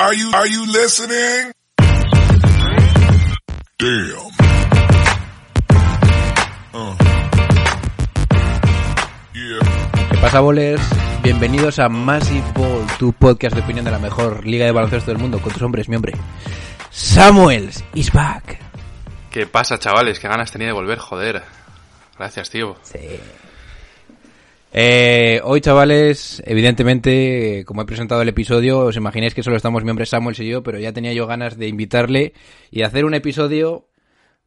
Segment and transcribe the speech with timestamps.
[0.00, 1.52] Are you, are you listening?
[3.76, 4.32] Damn.
[6.72, 6.96] Uh.
[9.34, 10.08] Yeah.
[10.10, 10.80] ¿Qué pasa, bolers?
[11.22, 15.20] Bienvenidos a Massive Ball, tu podcast de opinión de la mejor liga de baloncesto del
[15.20, 16.14] mundo con tus hombres, mi hombre.
[16.88, 18.58] Samuels is back.
[19.30, 20.18] ¿Qué pasa, chavales?
[20.18, 20.98] ¿Qué ganas tenía de volver?
[20.98, 21.42] Joder.
[22.16, 22.74] Gracias, tío.
[22.84, 23.20] Sí.
[24.72, 29.90] Eh, hoy, chavales, evidentemente, como he presentado el episodio, os imagináis que solo estamos mi
[29.90, 32.34] hombre Samuels y yo, pero ya tenía yo ganas de invitarle
[32.70, 33.88] y hacer un episodio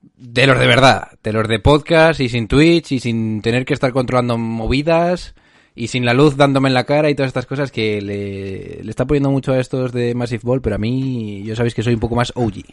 [0.02, 3.74] de los de verdad, de los de podcast y sin Twitch y sin tener que
[3.74, 5.34] estar controlando movidas
[5.76, 8.90] y sin la luz dándome en la cara y todas estas cosas que le, le
[8.90, 11.96] está poniendo mucho a estos de Massive Ball, pero a mí, yo sabéis que soy
[11.96, 12.64] un poco más OG.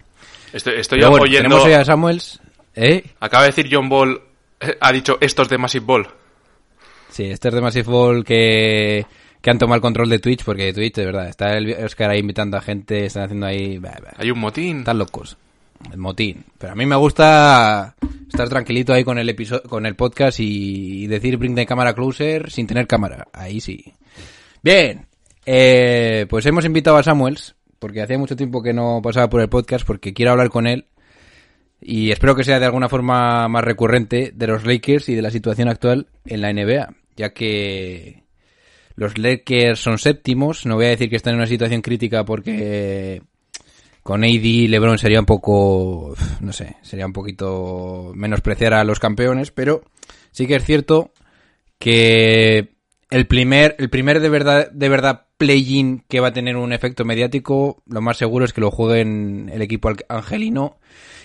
[0.52, 2.40] Estoy, estoy bueno, tenemos hoy a Samuels,
[2.74, 3.04] ¿eh?
[3.20, 4.20] Acaba de decir John Ball...
[4.60, 6.06] eh, Ha dicho estos de Massive Ball.
[7.10, 9.04] Sí, este es de Massive Ball que,
[9.40, 12.20] que han tomado el control de Twitch, porque Twitch, de verdad, está el Oscar ahí
[12.20, 13.78] invitando a gente, están haciendo ahí...
[13.78, 14.78] bah, bah, Hay un motín.
[14.80, 15.36] Están locos.
[15.90, 16.44] El motín.
[16.58, 17.94] Pero a mí me gusta
[18.28, 21.94] estar tranquilito ahí con el episodio, con el podcast y, y decir bring the camera
[21.94, 23.28] closer sin tener cámara.
[23.32, 23.94] Ahí sí.
[24.62, 25.06] Bien.
[25.46, 29.48] Eh, pues hemos invitado a Samuels, porque hacía mucho tiempo que no pasaba por el
[29.48, 30.86] podcast, porque quiero hablar con él.
[31.80, 35.30] Y espero que sea de alguna forma más recurrente de los Lakers y de la
[35.30, 38.24] situación actual en la NBA, ya que
[38.96, 40.66] los Lakers son séptimos.
[40.66, 43.22] No voy a decir que están en una situación crítica porque
[44.02, 49.50] con AD LeBron sería un poco, no sé, sería un poquito menospreciar a los campeones,
[49.50, 49.82] pero
[50.30, 51.12] sí que es cierto
[51.78, 52.74] que
[53.10, 57.06] el primer, el primer de verdad, de verdad play-in que va a tener un efecto
[57.06, 60.76] mediático, lo más seguro es que lo jueguen el equipo angelino.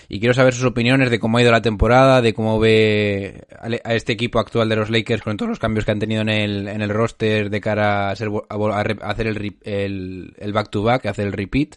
[0.08, 3.44] Y quiero saber sus opiniones de cómo ha ido la temporada, de cómo ve
[3.84, 6.30] a este equipo actual de los Lakers con todos los cambios que han tenido en
[6.30, 11.74] el, en el roster de cara a, ser, a hacer el, back-to-back, hacer el repeat.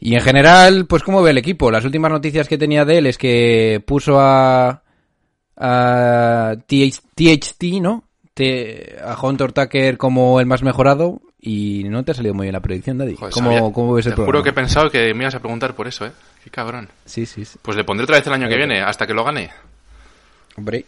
[0.00, 1.70] Y en general, pues cómo ve el equipo.
[1.70, 4.82] Las últimas noticias que tenía de él es que puso a,
[5.56, 8.09] a TH THT, ¿no?
[8.44, 12.52] Te- a Hunter Tucker como el más mejorado y no te ha salido muy bien
[12.54, 13.16] la predicción, Daddy.
[13.16, 14.32] Joder, ¿Cómo, sabía- cómo ves el Te programa?
[14.38, 16.12] juro que he pensado que me ibas a preguntar por eso, ¿eh?
[16.44, 16.88] Qué cabrón.
[17.04, 17.58] Sí, sí, sí.
[17.62, 19.50] Pues le pondré otra vez el año que viene, hasta que lo gane.
[20.56, 20.84] Hombre.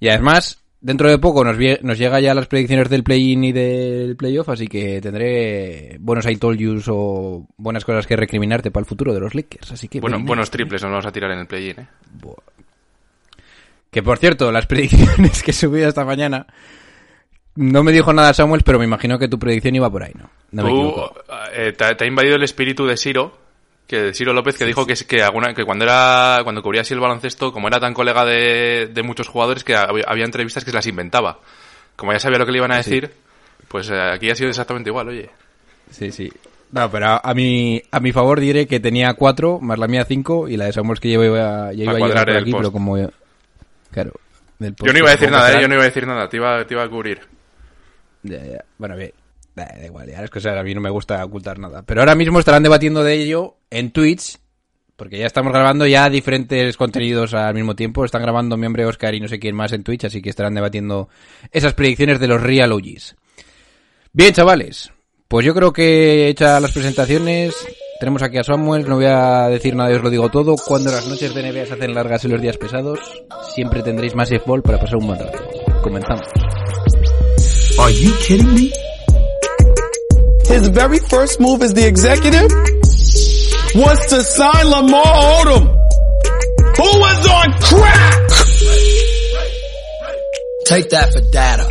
[0.00, 4.16] Y además, dentro de poco nos, nos llega ya las predicciones del play-in y del
[4.16, 8.88] playoff, así que tendré buenos I told yous o buenas cosas que recriminarte para el
[8.88, 9.72] futuro de los Lakers.
[9.72, 11.88] Así que Bueno, buenos triples nos vamos a tirar en el play-in, ¿eh?
[13.90, 16.46] Que por cierto, las predicciones que he subido esta mañana
[17.56, 20.30] no me dijo nada Samuel, pero me imagino que tu predicción iba por ahí, ¿no?
[20.52, 20.94] No me Tú,
[21.54, 23.36] eh, te, te ha invadido el espíritu de Siro,
[23.86, 26.94] que de Siro López, que dijo que, que, alguna, que cuando era cuando cubría así
[26.94, 30.70] el baloncesto, como era tan colega de, de muchos jugadores, que había, había entrevistas que
[30.70, 31.38] se las inventaba.
[31.96, 32.90] Como ya sabía lo que le iban a Sí.
[32.90, 33.10] decir,
[33.66, 35.30] pues eh, aquí ha sido exactamente igual, oye.
[35.90, 36.30] Sí, sí.
[36.70, 40.04] No, pero a, a mi, a mi favor diré que tenía cuatro, más la mía
[40.04, 42.52] cinco, y la de Samuel que yo iba, ya iba a cuadrar por el aquí,
[42.52, 42.96] pero como...
[43.90, 44.12] Claro.
[44.58, 45.62] del Yo no iba a decir nada, ¿eh?
[45.62, 47.20] yo no iba a decir nada, te iba, te iba a cubrir.
[48.22, 48.64] Ya, ya.
[48.78, 49.12] Bueno, bien.
[49.54, 51.82] Da, da igual, ya es que o sea, a mí no me gusta ocultar nada.
[51.82, 54.38] Pero ahora mismo estarán debatiendo de ello en Twitch,
[54.98, 58.04] porque ya estamos grabando ya diferentes contenidos al mismo tiempo.
[58.04, 60.54] Están grabando mi hombre Oscar y no sé quién más en Twitch, así que estarán
[60.54, 61.08] debatiendo
[61.52, 63.16] esas predicciones de los Real OGs.
[64.12, 64.90] Bien, chavales.
[65.28, 67.54] Pues yo creo que hechas las presentaciones,
[67.98, 70.54] tenemos aquí a Samuel, no voy a decir nada, yo os lo digo todo.
[70.56, 72.98] Cuando las noches de NBA se hacen largas y los días pesados,
[73.54, 75.38] siempre tendréis más Ball para pasar un buen rato.
[75.82, 76.26] Comenzamos.
[77.78, 78.70] Are you kidding me?
[80.48, 82.50] His very first move as the executive
[83.74, 85.68] was to sign Lamar Odom,
[86.76, 88.28] who was on crack.
[90.66, 91.68] Take that for data.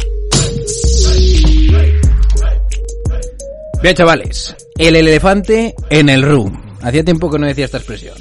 [3.82, 6.62] Bien, chavales, el elefante en el room.
[6.82, 8.18] Hacía tiempo que no decía esta expresión.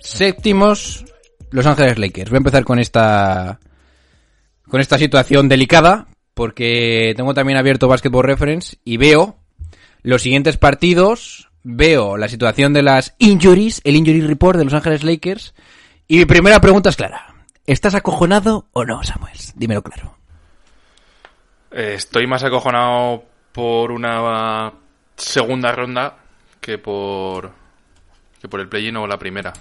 [0.00, 1.04] Séptimos,
[1.50, 2.30] Los Ángeles Lakers.
[2.30, 3.60] Voy a empezar con esta
[4.68, 9.36] con esta situación delicada porque tengo también abierto Basketball Reference y veo
[10.02, 15.02] los siguientes partidos, veo la situación de las injuries, el injury report de Los Ángeles
[15.02, 15.54] Lakers
[16.08, 17.34] y mi primera pregunta es clara.
[17.64, 19.36] ¿Estás acojonado o no, Samuel?
[19.54, 20.16] Dímelo claro.
[21.72, 24.72] Eh, estoy más acojonado por una
[25.16, 26.16] segunda ronda
[26.60, 27.52] que por
[28.40, 29.52] que por el play-in o la primera.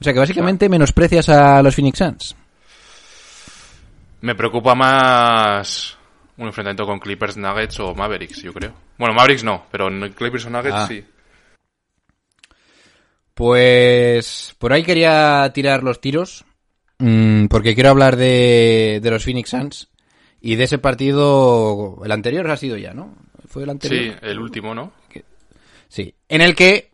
[0.00, 2.36] O sea que básicamente menosprecias a los Phoenix Suns.
[4.20, 5.96] Me preocupa más
[6.36, 8.72] un enfrentamiento con Clippers, Nuggets o Mavericks, yo creo.
[8.98, 10.86] Bueno, Mavericks no, pero Clippers o Nuggets Ah.
[10.88, 11.04] sí.
[13.34, 16.44] Pues por ahí quería tirar los tiros,
[16.98, 19.88] mm, porque quiero hablar de, de los Phoenix Suns
[20.40, 23.14] y de ese partido, el anterior ha sido ya, ¿no?
[23.52, 24.14] Fue el anterior.
[24.14, 24.92] Sí, el último, ¿no?
[25.86, 26.90] Sí, en el que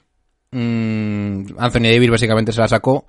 [0.51, 3.07] mm, Anthony Davis básicamente se la sacó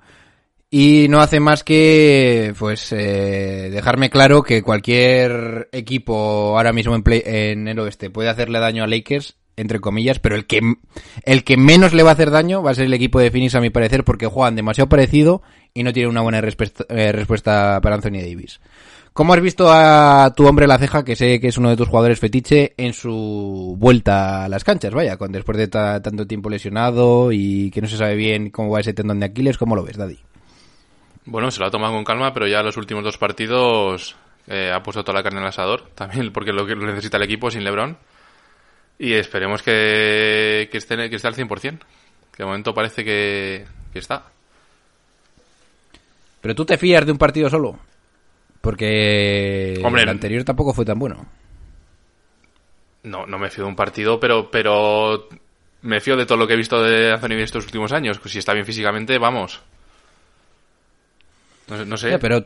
[0.70, 7.02] y no hace más que pues eh, dejarme claro que cualquier equipo ahora mismo en,
[7.02, 10.60] play, en el oeste puede hacerle daño a Lakers entre comillas, pero el que
[11.24, 13.56] el que menos le va a hacer daño va a ser el equipo de Phoenix
[13.56, 15.42] a mi parecer porque juegan demasiado parecido
[15.74, 18.60] y no tienen una buena respuesta, eh, respuesta para Anthony Davis.
[19.12, 21.88] ¿Cómo has visto a tu hombre la ceja, que sé que es uno de tus
[21.88, 24.94] jugadores fetiche, en su vuelta a las canchas?
[24.94, 28.70] Vaya, con después de ta- tanto tiempo lesionado y que no se sabe bien cómo
[28.70, 30.18] va ese tendón de Aquiles, ¿cómo lo ves, Daddy?
[31.26, 34.16] Bueno, se lo ha tomado con calma, pero ya los últimos dos partidos
[34.46, 37.24] eh, ha puesto toda la carne en el asador, también porque lo que necesita el
[37.24, 37.98] equipo sin LeBron.
[38.98, 41.78] Y esperemos que, que, esté, que esté al 100%,
[42.32, 44.24] que de momento parece que, que está.
[46.40, 47.78] Pero tú te fías de un partido solo,
[48.60, 51.26] porque Hombre, el anterior tampoco fue tan bueno.
[53.02, 55.28] No, no me fío de un partido, pero, pero
[55.82, 58.18] me fío de todo lo que he visto de Anthony Davis estos últimos años.
[58.18, 59.60] Pues si está bien físicamente, vamos.
[61.68, 62.10] No, sé- no sé.
[62.10, 62.44] Ya, pero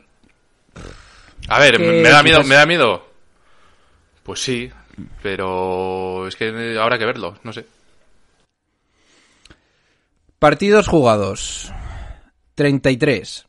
[1.48, 2.38] A ver, ¿me me da miedo?
[2.38, 3.08] quizás- ¿Me da miedo?
[4.22, 4.70] Pues sí,
[5.22, 7.66] pero es que habrá que verlo, no sé.
[10.38, 11.72] partidos jugados.
[12.54, 13.46] 33.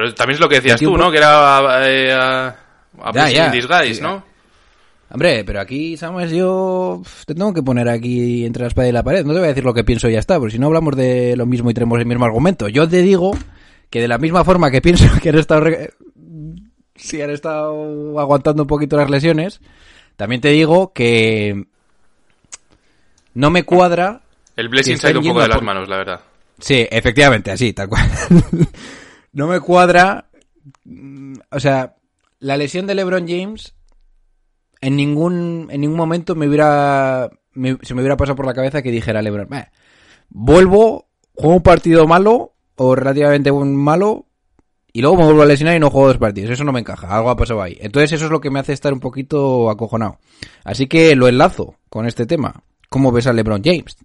[0.00, 1.10] Pero también es lo que decías tú, ¿no?
[1.10, 2.48] Que era eh, a,
[3.02, 3.50] a Ya, ya.
[3.50, 4.24] disguise, Sí, ¿no?
[5.12, 9.02] Hombre, pero aquí, Samuel, yo te tengo que poner aquí entre la espada y la
[9.02, 9.24] pared.
[9.24, 10.94] No te voy a decir lo que pienso y ya está, porque si no hablamos
[10.96, 12.68] de lo mismo y tenemos el mismo argumento.
[12.68, 13.32] Yo te digo
[13.90, 15.62] que de la misma forma que pienso que han estado...
[15.62, 15.90] re-
[16.94, 19.60] Si han estado aguantando un poquito las lesiones,
[20.16, 21.64] también te digo que
[23.34, 24.20] no me cuadra...
[24.56, 26.20] El blessing se ha ido un poco de yendo las por- manos, la verdad.
[26.58, 28.08] Sí, efectivamente, así, tal cual.
[29.32, 30.30] no me cuadra...
[30.84, 31.96] mm, O sea,
[32.38, 33.74] la lesión de LeBron James
[34.80, 37.28] en ningún en ningún momento me hubiera
[37.82, 39.70] se me hubiera pasado por la cabeza que dijera LeBron, "Bah,
[40.30, 44.26] vuelvo, juego un partido malo o relativamente malo
[44.92, 46.50] y luego me vuelvo a lesionar y no juego dos partidos.
[46.50, 47.76] Eso no me encaja, algo ha pasado ahí.
[47.80, 50.18] Entonces eso es lo que me hace estar un poquito acojonado.
[50.64, 52.62] Así que lo enlazo con este tema.
[52.88, 53.96] ¿Cómo ves a LeBron James?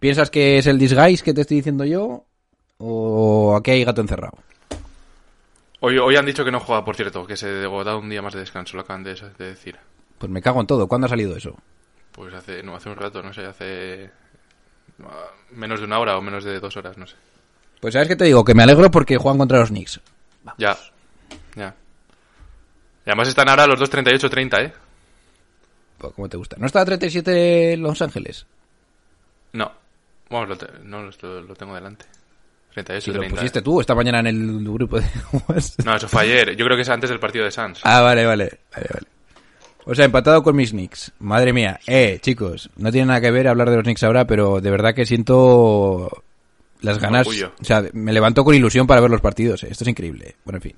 [0.00, 2.24] ¿Piensas que es el disguise que te estoy diciendo yo
[2.78, 4.36] o aquí hay gato encerrado?
[5.80, 8.32] Hoy, hoy han dicho que no juega, por cierto, que se da un día más
[8.34, 9.76] de descanso, lo acaban de, de decir.
[10.18, 10.88] Pues me cago en todo.
[10.88, 11.54] ¿Cuándo ha salido eso?
[12.12, 14.10] Pues hace, no, hace un rato, no sé, hace
[15.04, 17.14] ah, menos de una hora o menos de dos horas, no sé.
[17.80, 20.00] Pues sabes que te digo que me alegro porque juegan contra los Knicks.
[20.56, 20.76] Ya,
[21.54, 21.74] ya.
[23.04, 24.72] Y además están ahora los dos 38-30, ¿eh?
[25.98, 26.56] Pues, ¿Cómo te gusta?
[26.58, 28.46] ¿No está a 37 en Los Ángeles?
[29.52, 29.70] No,
[30.30, 32.06] vamos, lo, te- no, lo, lo tengo delante.
[32.84, 33.36] 38, Si lo 30.
[33.36, 35.06] pusiste tú esta mañana en el grupo de.
[35.84, 36.54] No, eso fue ayer.
[36.56, 37.80] Yo creo que es antes del partido de Suns.
[37.84, 39.06] Ah, vale, vale, vale, vale.
[39.86, 41.12] O sea, empatado con mis Knicks.
[41.20, 41.78] Madre mía.
[41.86, 44.94] Eh, chicos, no tiene nada que ver hablar de los Knicks ahora, pero de verdad
[44.94, 46.22] que siento
[46.82, 47.26] las ganas.
[47.28, 49.62] O sea, me levanto con ilusión para ver los partidos.
[49.64, 49.68] eh.
[49.70, 50.34] Esto es increíble.
[50.44, 50.74] Bueno, en fin.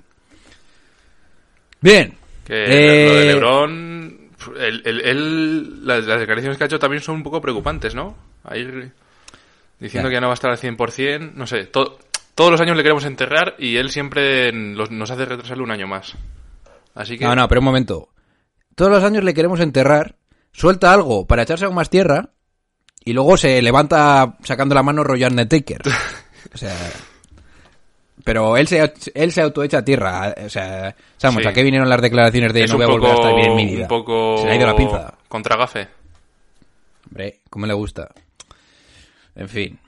[1.81, 2.13] Bien.
[2.45, 4.17] Que Eh, lo de LeBron,
[4.59, 8.15] el, el- el- las, las declaraciones que ha hecho también son un poco preocupantes, ¿no?
[8.43, 8.63] Ahí
[9.79, 11.97] diciendo que ya no va a estar al 100%, no sé, to-
[12.35, 15.87] todos los años le queremos enterrar y él siempre los- nos hace retrasarle un año
[15.87, 16.15] más.
[16.95, 18.09] Así que No, no, pero un momento.
[18.75, 20.15] Todos los años le queremos enterrar,
[20.51, 22.29] suelta algo para echarse aún más tierra
[23.03, 25.81] y luego se levanta sacando la mano Roger Taker.
[26.53, 26.73] O sea,
[28.23, 31.49] pero él se él se autoecha tierra, o sea, Samuel, Sí.
[31.49, 33.51] ¿a qué vinieron las declaraciones de es no voy a volver a poco, estar bien
[33.51, 33.81] en mi vida?
[33.83, 35.13] un poco Se le ha ido la pinza.
[35.27, 35.87] contragafe.
[37.07, 38.09] Hombre, ¿cómo le gusta?
[39.39, 39.79] En fin.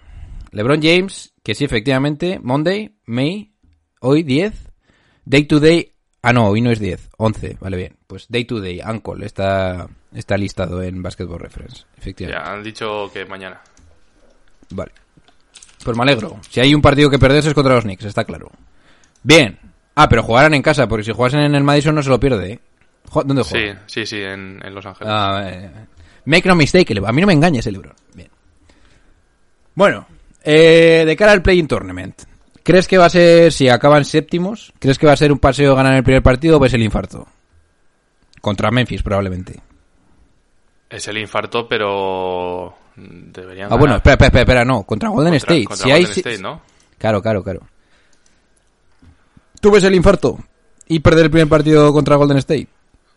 [0.52, 3.54] LeBron James, que sí, efectivamente, Monday, May,
[4.00, 4.54] hoy 10,
[5.26, 7.98] Day to Day, ah no, hoy no es 10, 11, vale bien.
[8.08, 12.44] Pues Day to Day, Ankle, está, está listado en Basketball Reference, efectivamente.
[12.46, 13.62] Ya, han dicho que mañana.
[14.72, 14.92] Vale.
[15.84, 16.40] Pues me alegro.
[16.50, 18.50] Si hay un partido que perderse es contra los Knicks, está claro.
[19.24, 19.58] Bien.
[19.96, 22.54] Ah, pero jugarán en casa, porque si jugasen en el Madison no se lo pierde,
[22.54, 22.60] ¿eh?
[23.26, 23.84] ¿Dónde Sí, juega?
[23.88, 25.12] sí, sí, en, en Los Ángeles.
[25.14, 25.70] Ah, eh,
[26.26, 27.96] make no mistake, a mí no me engañes el LeBron.
[28.16, 28.30] Bien.
[29.76, 30.06] Bueno,
[30.44, 32.22] eh, de cara al Playing Tournament,
[32.64, 35.76] ¿crees que va a ser, si acaban séptimos, ¿crees que va a ser un paseo
[35.76, 37.28] ganar el primer partido o ves el infarto?
[38.42, 39.60] Contra Memphis, probablemente.
[40.90, 43.98] Es el infarto, pero deberían Ah, bueno, ganar.
[43.98, 45.66] espera, espera, espera, espera, no, contra Golden Contra- State.
[45.66, 46.62] contra si hay Golden si- State, ¿no?
[46.98, 47.62] Claro, claro, claro.
[49.62, 50.40] ¿Tú ves el infarto
[50.88, 52.68] y perder el primer partido contra Golden State?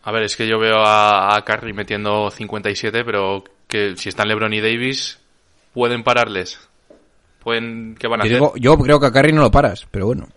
[0.03, 4.27] A ver, es que yo veo a, a Curry metiendo 57, pero que si están
[4.27, 5.19] LeBron y Davis,
[5.75, 6.57] pueden pararles.
[7.43, 8.37] Pueden, ¿qué van a Yo, hacer?
[8.39, 10.27] digo- yo creo que a Curry no lo paras, pero bueno.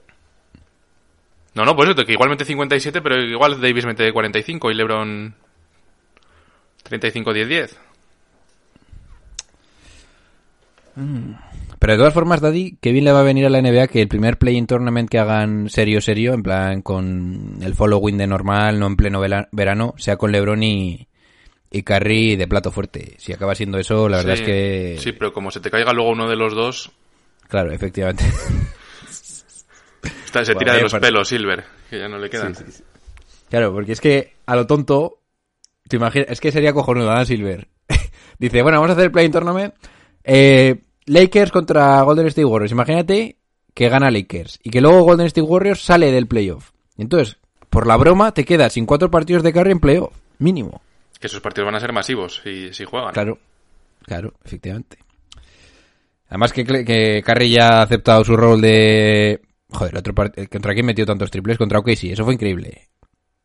[1.54, 5.35] No, no, pues eso, que igual mete 57, pero igual Davis mete 45 y LeBron
[6.83, 7.78] 35, 10, 10.
[11.78, 14.02] Pero de todas formas, Daddy, qué bien le va a venir a la NBA que
[14.02, 18.80] el primer play-in tournament que hagan serio, serio, en plan con el following de normal,
[18.80, 19.21] no en pleno
[19.52, 21.07] verano, sea con LeBron y,
[21.71, 23.15] y Curry de plato fuerte.
[23.19, 24.97] Si acaba siendo eso, la verdad Sí, es que...
[25.01, 26.91] Sí, pero como se te caiga luego uno de los dos,
[27.49, 28.25] Claro, efectivamente.
[30.25, 32.55] está- se Bueno, tira de los pelos, Silver, que ya no le quedan.
[33.49, 35.21] Claro, porque es que a lo tonto,
[35.89, 37.69] te imaginas, es que sería cojonudo, Dan Silver.
[38.39, 39.75] Dice, bueno, vamos a hacer el play-in tournament.
[40.25, 42.73] Eh, Lakers contra Golden State Warriors.
[42.73, 43.39] Imagínate
[43.73, 46.71] que gana Lakers y que luego Golden State Warriors sale del playoff.
[46.99, 47.39] Entonces,
[47.71, 50.15] por la broma, te quedas sin cuatro partidos de carry en playoff.
[50.39, 50.83] Mínimo.
[51.21, 53.13] Que esos partidos van a ser masivos si, si juegan.
[53.13, 53.39] Claro,
[54.05, 54.99] claro, efectivamente.
[56.29, 59.41] Además que, que Curry ya ha aceptado su rol de...
[59.71, 61.59] Joder, el otro part- el ¿contra quién metió tantos triples?
[61.59, 62.89] Contra OKC, eso fue increíble.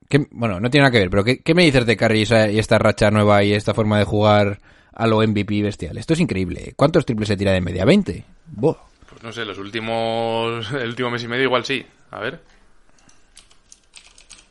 [0.10, 2.24] ¿Qué- Bueno, no tiene nada que ver, pero ¿qué, qué me dices de Curry y,
[2.24, 4.60] esa- y esta racha nueva y esta forma de jugar
[4.94, 5.98] a lo MVP bestial?
[5.98, 6.74] Esto es increíble.
[6.76, 7.86] ¿Cuántos triples se tira de media?
[7.86, 8.24] ¿20?
[8.48, 8.76] Buah.
[9.10, 10.72] Pues no sé, los últimos.
[10.74, 11.86] El último mes y medio igual sí.
[12.12, 12.42] A ver.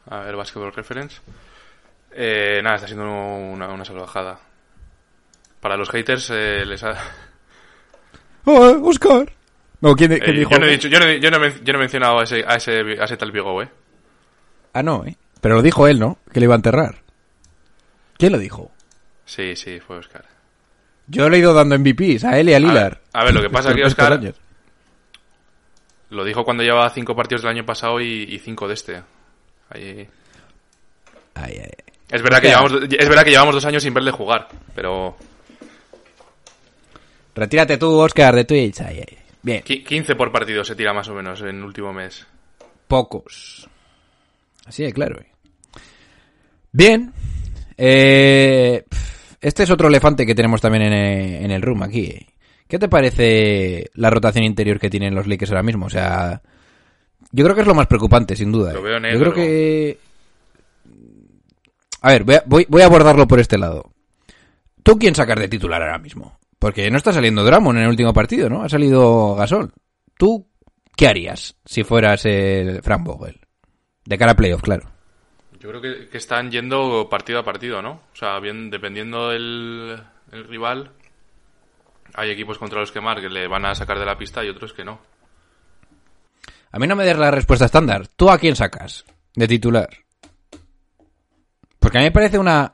[0.09, 1.21] A ver, Basketball Reference.
[2.15, 4.39] Eh, nada, está siendo una, una salvajada.
[5.61, 6.95] Para los haters eh, les ha.
[8.45, 9.31] ¡Oh, Oscar!
[9.81, 11.41] No, ¿quién, quién Eh, dijo yo, no he dicho, yo, no, he- yo no he
[11.41, 13.69] men- yo no he mencionado a ese, a ese, a ese tal Vigo, eh.
[14.75, 15.17] Ah, no, ¿eh?
[15.41, 16.19] Pero lo dijo él, ¿no?
[16.33, 17.03] Que le iba a enterrar.
[18.17, 18.71] ¿Quién lo dijo?
[19.25, 20.25] Sí, sí, fue Oscar.
[21.09, 23.51] Yo le he ido dando MVPs a él y a ver, a ver, lo que
[23.51, 24.37] pasa que estos Oscar años.
[26.11, 29.03] lo dijo cuando llevaba cinco partidos del año pasado y, y cinco de este.
[29.71, 30.09] Ahí-
[31.35, 31.71] Ay, ay.
[32.13, 35.17] Es verdad, que llevamos, es verdad que llevamos dos años sin verle jugar, pero
[37.35, 38.81] Retírate tú, Oscar, de Twitch.
[38.83, 39.19] Ay, ay.
[39.43, 42.27] Bien, qui- 15 por partido se tira más o menos en el último mes.
[42.87, 43.69] pocos.
[44.67, 45.19] Así de claro.
[45.21, 45.27] eh.
[46.71, 47.13] Bien.
[47.79, 48.85] Eh,
[49.41, 52.05] este es otro elefante que tenemos también en, eh, en el room aquí.
[52.05, 52.27] eh.
[52.69, 55.87] ¿Qué te parece la rotación interior que tienen los Lakers ahora mismo?
[55.87, 56.41] O sea,
[57.33, 58.73] yo creo que es lo más preocupante, sin duda.
[58.75, 59.33] Lo veo Yo negro.
[59.33, 59.99] creo que...
[62.03, 63.93] A ver, voy a, voy- voy a abordarlo por este lado.
[64.83, 66.39] ¿Tú quién sacas de titular ahora mismo?
[66.59, 68.63] Porque no está saliendo Dramon en el último partido, ¿no?
[68.63, 69.73] Ha salido Gasol.
[70.19, 70.49] ¿Tú
[70.97, 73.41] qué harías si fueras el Frank Vogel?
[74.05, 74.91] De cara a playoff, claro.
[75.61, 77.91] Yo creo que, que están yendo partido a partido, ¿no?
[78.13, 80.91] O sea, bien, dependiendo del el rival,
[82.15, 84.73] hay equipos contra los que Mark le van a sacar de la pista y otros
[84.73, 84.99] que no.
[86.73, 88.09] A mí no me des la respuesta estándar.
[88.09, 89.05] ¿Tú a quién sacas
[89.35, 89.89] de titular?
[91.83, 92.73] Porque a mí me parece una...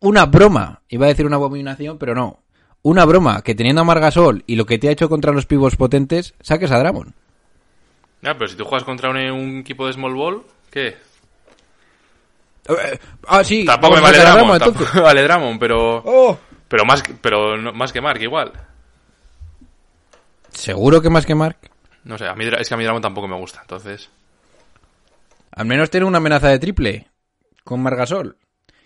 [0.00, 0.82] Una broma.
[0.88, 2.40] Iba a decir una abominación, pero no.
[2.82, 5.76] Una broma que teniendo a Margasol y lo que te ha hecho contra los pibos
[5.76, 7.14] potentes, saques a Dramon.
[8.22, 10.96] Ya, pero si tú juegas contra un, un equipo de small ball, ¿qué?
[12.68, 12.98] Eh,
[13.28, 13.64] Ah, sí.
[13.64, 16.38] Tampoco me a vale Dramon, Dramon, tampoco me vale Dramon, pero Oh.
[16.68, 18.52] pero más que- pero no- más que Mark igual.
[20.50, 21.56] Seguro que más que Mark.
[22.04, 24.10] No sé, a mí es que a mí Dramon tampoco me gusta, entonces
[25.52, 27.06] Al menos tiene una amenaza de triple
[27.64, 28.36] con Margasol.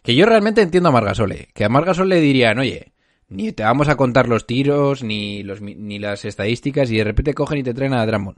[0.02, 1.48] Que yo realmente entiendo a Margasol, eh.
[1.52, 2.92] Que a Margasol le dirían, oye,
[3.28, 7.34] ni te vamos a contar los tiros, ni, los, ni las estadísticas, y de repente
[7.34, 8.36] cogen y te traen a Drummond.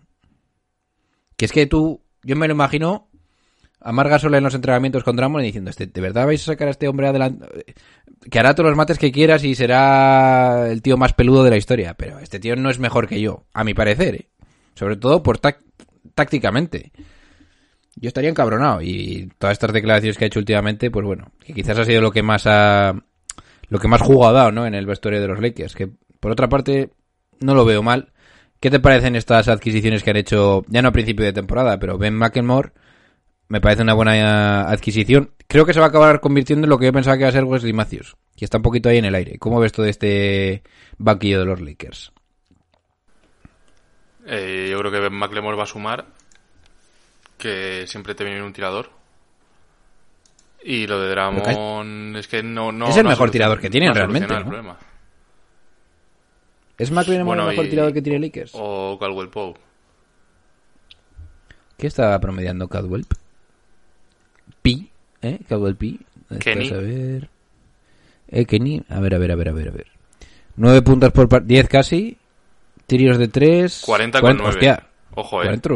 [1.37, 3.09] Que es que tú, yo me lo imagino
[3.81, 6.73] a Margasol en los entrenamientos con Drummond diciendo, este, ¿de verdad vais a sacar a
[6.73, 7.47] este hombre adelante?
[8.31, 11.57] Que hará todos los mates que quieras y será el tío más peludo de la
[11.57, 11.95] historia.
[11.95, 14.29] Pero este tío no es mejor que yo, a mi parecer, eh.
[14.75, 16.93] Sobre todo por tácticamente.
[18.01, 21.79] Yo estaría encabronado y todas estas declaraciones que ha hecho últimamente, pues bueno, que quizás
[21.79, 22.95] ha sido lo que más ha
[23.69, 24.67] lo que más jugo ha dado, ¿no?
[24.67, 25.91] En el vestuario de los Lakers, que
[26.21, 26.91] por otra parte
[27.41, 28.13] no lo veo mal.
[28.61, 31.99] ¿Qué te parecen estas adquisiciones que han hecho ya no a principio de temporada, pero
[31.99, 32.73] Ben McElmore
[33.49, 35.31] me parece una buena adquisición.
[35.47, 37.33] Creo que se va a acabar convirtiendo en lo que yo pensaba que iba a
[37.33, 39.39] ser Wesley Matthews, que está un poquito ahí en el aire.
[39.39, 40.63] ¿Cómo ves todo este
[40.99, 42.13] banquillo de los Lakers?
[44.29, 46.05] eh, yo creo que McLemore va a sumar
[47.39, 48.91] que siempre te viene un tirador.
[50.65, 53.89] Y lo de Dramon es que no, no Es el no mejor tirador que tienen
[53.91, 54.77] no realmente, el problema.
[56.77, 58.53] ¿Es McElmore Bueno, el mejor y- tirador que tiene Lakers?
[58.55, 59.61] O Caldwell Pope.
[61.77, 63.07] ¿Qué está promediando Caldwell?
[64.63, 64.91] Pi,
[65.23, 65.39] ¿eh?
[65.49, 66.01] Caldwell Pi.
[66.41, 66.71] Kenny.
[66.71, 67.29] A ver.
[68.29, 68.83] Eh, Kenny.
[68.89, 69.87] A ver, a ver, a ver, a ver, a ver.
[70.57, 72.19] 9 puntos por par 10 casi.
[72.87, 73.83] Tiros de 3.
[73.87, 74.51] 40 con 9.
[74.51, 74.87] Hostia.
[75.15, 75.47] Ojo, eh.
[75.47, 75.73] 40.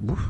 [0.00, 0.20] Uf.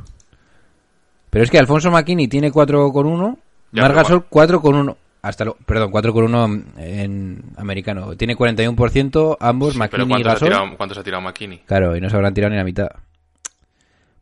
[1.30, 3.38] Pero es que Alfonso McKinney tiene 4 con 1.
[3.72, 4.96] Ya, Margasol pero 4 con 1.
[5.20, 8.16] Hasta lo, perdón, 4 con 1 en americano.
[8.16, 10.48] Tiene 41% ambos, McKinney y ¿cuántos ha, Gasol.
[10.48, 11.58] tirado, ¿cuántos ha tirado McKinney?
[11.66, 12.88] Claro, y no se habrán tirado ni la mitad.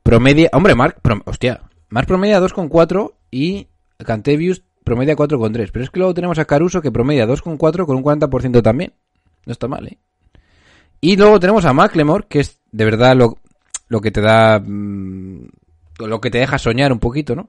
[0.03, 3.67] Promedia, hombre, Mark, prom- hostia, Mark promedia 2,4 y
[4.05, 5.71] Cantevius promedia 4,3.
[5.73, 8.93] Pero es que luego tenemos a Caruso que promedia 2,4 con un 40% también.
[9.45, 9.99] No está mal, ¿eh?
[11.01, 13.39] Y luego tenemos a Macklemore, que es de verdad lo,
[13.89, 14.61] lo que te da.
[14.61, 15.47] mm,
[15.99, 17.49] lo que te deja soñar un poquito, ¿no?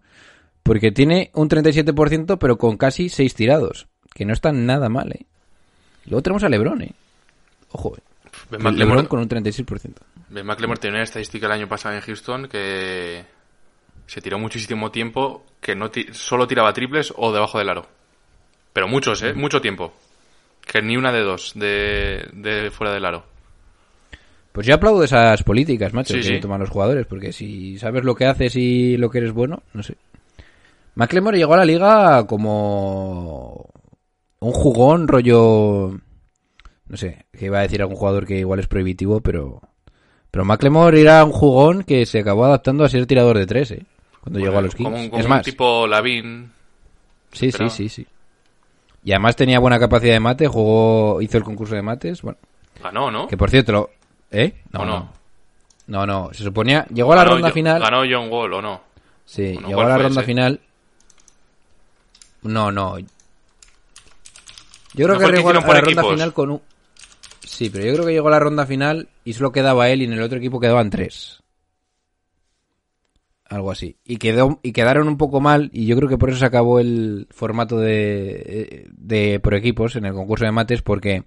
[0.63, 3.87] Porque tiene un 37%, pero con casi 6 tirados.
[4.13, 5.25] Que no está nada mal, ¿eh?
[6.05, 6.91] Luego tenemos a Lebron, ¿eh?
[7.71, 8.01] Ojo, ¿eh?
[8.49, 9.93] Ben Lebron con un 36%.
[10.29, 13.23] Ben McLemore tenía una estadística el año pasado en Houston que
[14.05, 17.87] se tiró muchísimo tiempo que no ti- solo tiraba triples o debajo del aro.
[18.73, 19.33] Pero muchos, ¿eh?
[19.33, 19.93] Mucho tiempo.
[20.65, 23.25] Que ni una de dos de, de fuera del aro.
[24.57, 26.39] Pues yo aplaudo esas políticas, macho, Sí, que sí.
[26.39, 29.83] toman los jugadores, porque si sabes lo que haces y lo que eres bueno, no
[29.83, 29.97] sé.
[30.95, 33.69] McLemore llegó a la liga como
[34.39, 35.99] un jugón rollo...
[36.87, 39.61] No sé, que iba a decir algún jugador que igual es prohibitivo, pero...
[40.31, 43.85] Pero McLemore era un jugón que se acabó adaptando a ser tirador de tres, ¿eh?
[44.21, 44.89] Cuando llegó a los Kings.
[44.89, 46.49] Como, un- como es un tipo Lavin.
[47.31, 48.07] sí, sí, sí, sí.
[49.03, 52.39] Y además tenía buena capacidad de mate, jugó, hizo el concurso de mates, bueno,
[52.81, 53.27] Ganó, ¿no?
[53.27, 53.89] que por cierto, lo-
[54.31, 54.61] ¿eh?
[54.73, 55.11] ¿O no?
[55.87, 57.81] No, no, se suponía, llegó a la Ganó ronda final.
[57.81, 58.81] Ganó John Wall, ¿o no?
[59.25, 60.27] Sí, Bueno, llegó a ¿cuál la ronda ese?
[60.27, 60.59] final.
[62.43, 62.99] No, no.
[62.99, 63.05] Yo
[64.93, 66.61] creo ¿No que llegó a la ronda final con un.
[67.43, 70.05] Sí, pero yo creo que llegó a la ronda final y solo quedaba él y
[70.05, 71.41] en el otro equipo quedaban tres.
[73.49, 73.95] Algo así.
[74.03, 76.79] Y quedó y quedaron un poco mal y yo creo que por eso se acabó
[76.79, 81.23] el formato de, de por equipos en el concurso de mates porque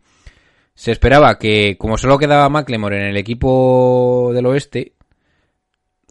[0.74, 4.92] se esperaba que como solo quedaba McLemore en el equipo del oeste,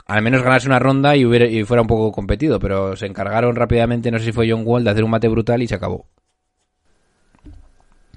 [0.06, 3.56] al menos ganase una ronda y, hubiera, y fuera un poco competido, pero se encargaron
[3.56, 6.08] rápidamente, no sé si fue John Wall, de hacer un mate brutal y se acabó.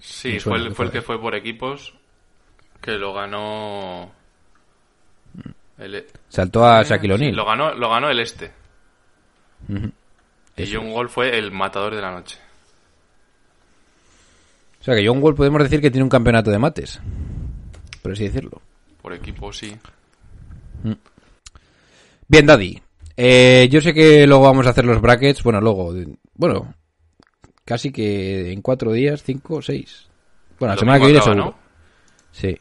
[0.00, 1.94] Sí, fue el, que fue el que fue por equipos
[2.80, 4.10] que lo ganó.
[5.78, 7.36] El, Saltó a Eh, Shaquille sí, O'Neal.
[7.36, 8.52] lo, ganó, lo ganó el este.
[10.56, 12.38] Y John Wall fue el matador de la noche.
[14.82, 17.00] O sea que John Wall podemos decir que tiene un campeonato de mates,
[18.02, 18.60] por así decirlo.
[19.00, 19.76] Por equipo, sí.
[22.26, 22.82] Bien, Daddy.
[23.16, 25.42] Eh, yo sé que luego vamos a hacer los brackets.
[25.44, 25.94] Bueno, luego.
[26.34, 26.74] Bueno,
[27.64, 30.08] casi que en cuatro días, cinco, seis.
[30.58, 31.42] Bueno, la semana que viene seguro.
[31.42, 31.58] acaba,
[32.32, 32.58] Sí.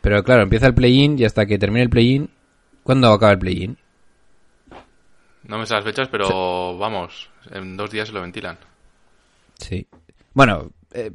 [0.00, 2.30] Pero claro, empieza el play-in y hasta que termine el play-in.
[2.84, 3.76] ¿Cuándo acaba el play-in?
[5.48, 8.58] No me sé las fechas, pero vamos, en dos días se lo ventilan.
[9.58, 9.86] Sí.
[10.34, 10.70] Bueno,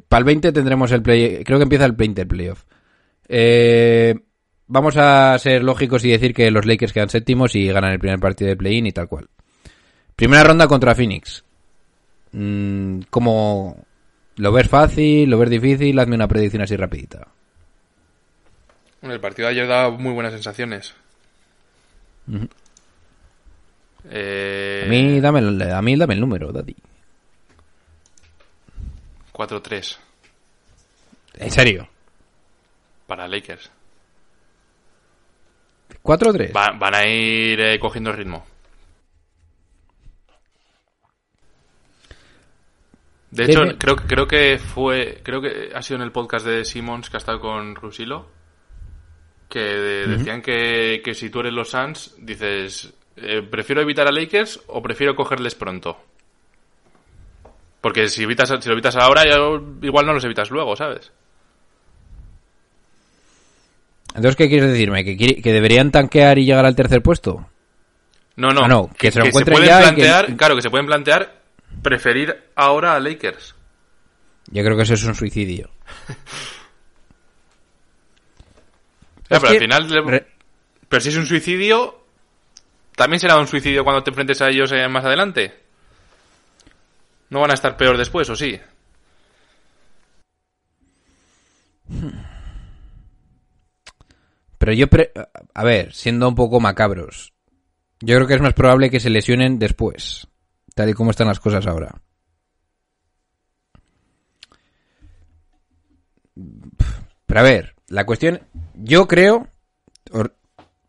[0.08, 1.42] para el 20 tendremos el play.
[1.44, 2.64] Creo que empieza el 20 el playoff.
[3.28, 4.14] Eh,
[4.66, 8.18] vamos a ser lógicos y decir que los Lakers quedan séptimos y ganan el primer
[8.20, 9.28] partido de play-in y tal cual.
[10.16, 11.44] Primera ronda contra Phoenix.
[12.32, 13.84] Mm, ¿Cómo
[14.36, 15.30] lo ves fácil?
[15.30, 15.98] ¿Lo ves difícil?
[15.98, 17.28] Hazme una predicción así rapidita.
[19.02, 20.94] El partido de ayer daba muy buenas sensaciones.
[24.10, 26.76] Eh, A mí dame el, a mí dame el número, Daddy.
[29.32, 29.98] 4-3
[31.38, 31.88] ¿En serio?
[33.06, 33.70] para Lakers.
[36.02, 36.52] 4-3.
[36.56, 38.46] Va- van a ir eh, cogiendo el ritmo.
[43.30, 47.08] De hecho, creo, creo que fue, creo que ha sido en el podcast de Simmons
[47.10, 48.28] que ha estado con Rusilo,
[49.48, 54.12] que de- decían que, que si tú eres los Suns, dices, eh, prefiero evitar a
[54.12, 55.96] Lakers o prefiero cogerles pronto.
[57.80, 59.36] Porque si evitas, si lo evitas ahora, ya
[59.82, 61.12] igual no los evitas luego, ¿sabes?
[64.08, 65.04] Entonces, ¿qué quieres decirme?
[65.04, 67.46] ¿Que, quiere- que deberían tanquear y llegar al tercer puesto?
[68.36, 68.62] No, no.
[68.64, 69.94] Ah, no, que se lo encuentren pueden ya
[70.26, 71.40] que- claro, que se pueden plantear
[71.82, 73.54] preferir ahora a Lakers.
[74.50, 75.70] Yo creo que eso es un suicidio.
[79.30, 80.26] Ya, pero que- al final, re-
[80.88, 82.02] pero si es un suicidio,
[82.96, 85.56] también será un suicidio cuando te enfrentes a ellos eh, más adelante.
[87.30, 88.58] No van a estar peor después, ¿o sí?
[94.58, 95.12] Pero yo, pre-
[95.54, 97.32] a ver, siendo un poco macabros,
[98.00, 100.28] yo creo que es más probable que se lesionen después,
[100.74, 102.00] tal y como están las cosas ahora.
[107.26, 108.40] Pero a ver, la cuestión,
[108.74, 109.48] yo creo,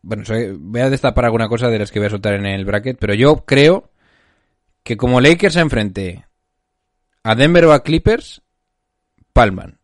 [0.02, 0.24] bueno,
[0.58, 3.14] voy a destapar alguna cosa de las que voy a soltar en el bracket, pero
[3.14, 3.90] yo creo
[4.82, 6.26] que como Lakers se enfrente
[7.24, 8.42] a Denver o a Clippers,
[9.32, 9.78] palman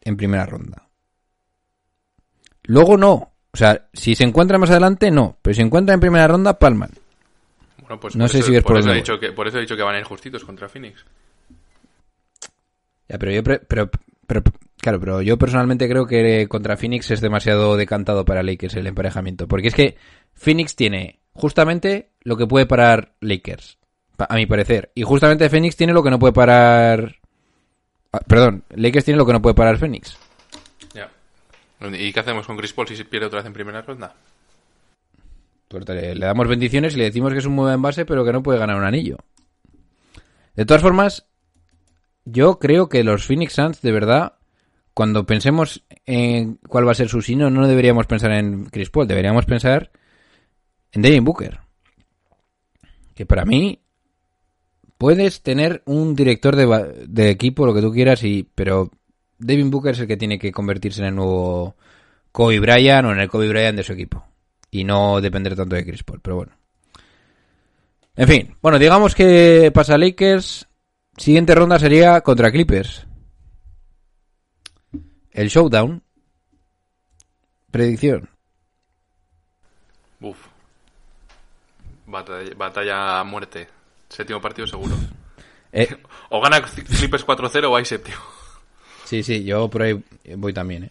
[0.00, 0.88] en primera ronda.
[2.64, 3.32] Luego no.
[3.52, 5.36] O sea, si se encuentra más adelante, no.
[5.42, 6.90] Pero si se encuentra en primera ronda, palman.
[7.80, 9.62] Bueno, pues No sé eso, si ves por eso he dicho que Por eso he
[9.62, 11.04] dicho que van a ir justitos contra Phoenix.
[13.08, 13.90] Ya, pero yo, pre- pero,
[14.26, 14.42] pero,
[14.80, 19.46] claro, pero yo personalmente creo que contra Phoenix es demasiado decantado para Lakers el emparejamiento.
[19.48, 19.96] Porque es que
[20.32, 23.78] Phoenix tiene justamente lo que puede parar Lakers,
[24.18, 24.90] a mi parecer.
[24.94, 27.16] Y justamente Phoenix tiene lo que no puede parar...
[28.12, 30.16] ah, Perdón, Lakers tiene lo que no puede parar Phoenix.
[30.94, 31.10] Ya.
[31.80, 34.14] ¿Y qué hacemos con Chris Paul si se pierde otra vez en primera ronda?
[35.68, 38.24] Pues le, le damos bendiciones y le decimos que es un muy buen base, pero
[38.24, 39.16] que no puede ganar un anillo.
[40.54, 41.26] De todas formas,
[42.24, 44.34] yo creo que los Phoenix Suns, de verdad,
[44.94, 49.08] cuando pensemos en cuál va a ser su sino, no deberíamos pensar en Chris Paul,
[49.08, 49.90] deberíamos pensar
[50.92, 51.60] en Devin Booker.
[53.14, 53.81] Que para mí
[55.02, 58.88] puedes tener un director de, equipo, lo que tú quieras, y pero
[59.36, 61.74] Devin Booker es el que tiene que convertirse en el nuevo
[62.30, 64.24] Kobe Bryant o en el Kobe Bryant de su equipo.
[64.70, 66.52] Y no depender tanto de Chris Paul, pero bueno.
[68.14, 70.68] En fin, bueno, digamos que pasa Lakers.
[71.16, 73.04] Siguiente ronda sería contra Clippers.
[75.32, 76.00] El showdown.
[77.72, 78.30] Predicción.
[80.20, 80.46] Uf.
[82.06, 83.81] Batalla, batalla a muerte.
[84.12, 84.94] Séptimo partido seguro.
[85.72, 85.88] Eh,
[86.28, 88.18] O gana Clippers 4-0 o hay séptimo.
[89.04, 89.98] sí, sí, yo por ahí
[90.36, 90.90] voy también, ¿eh?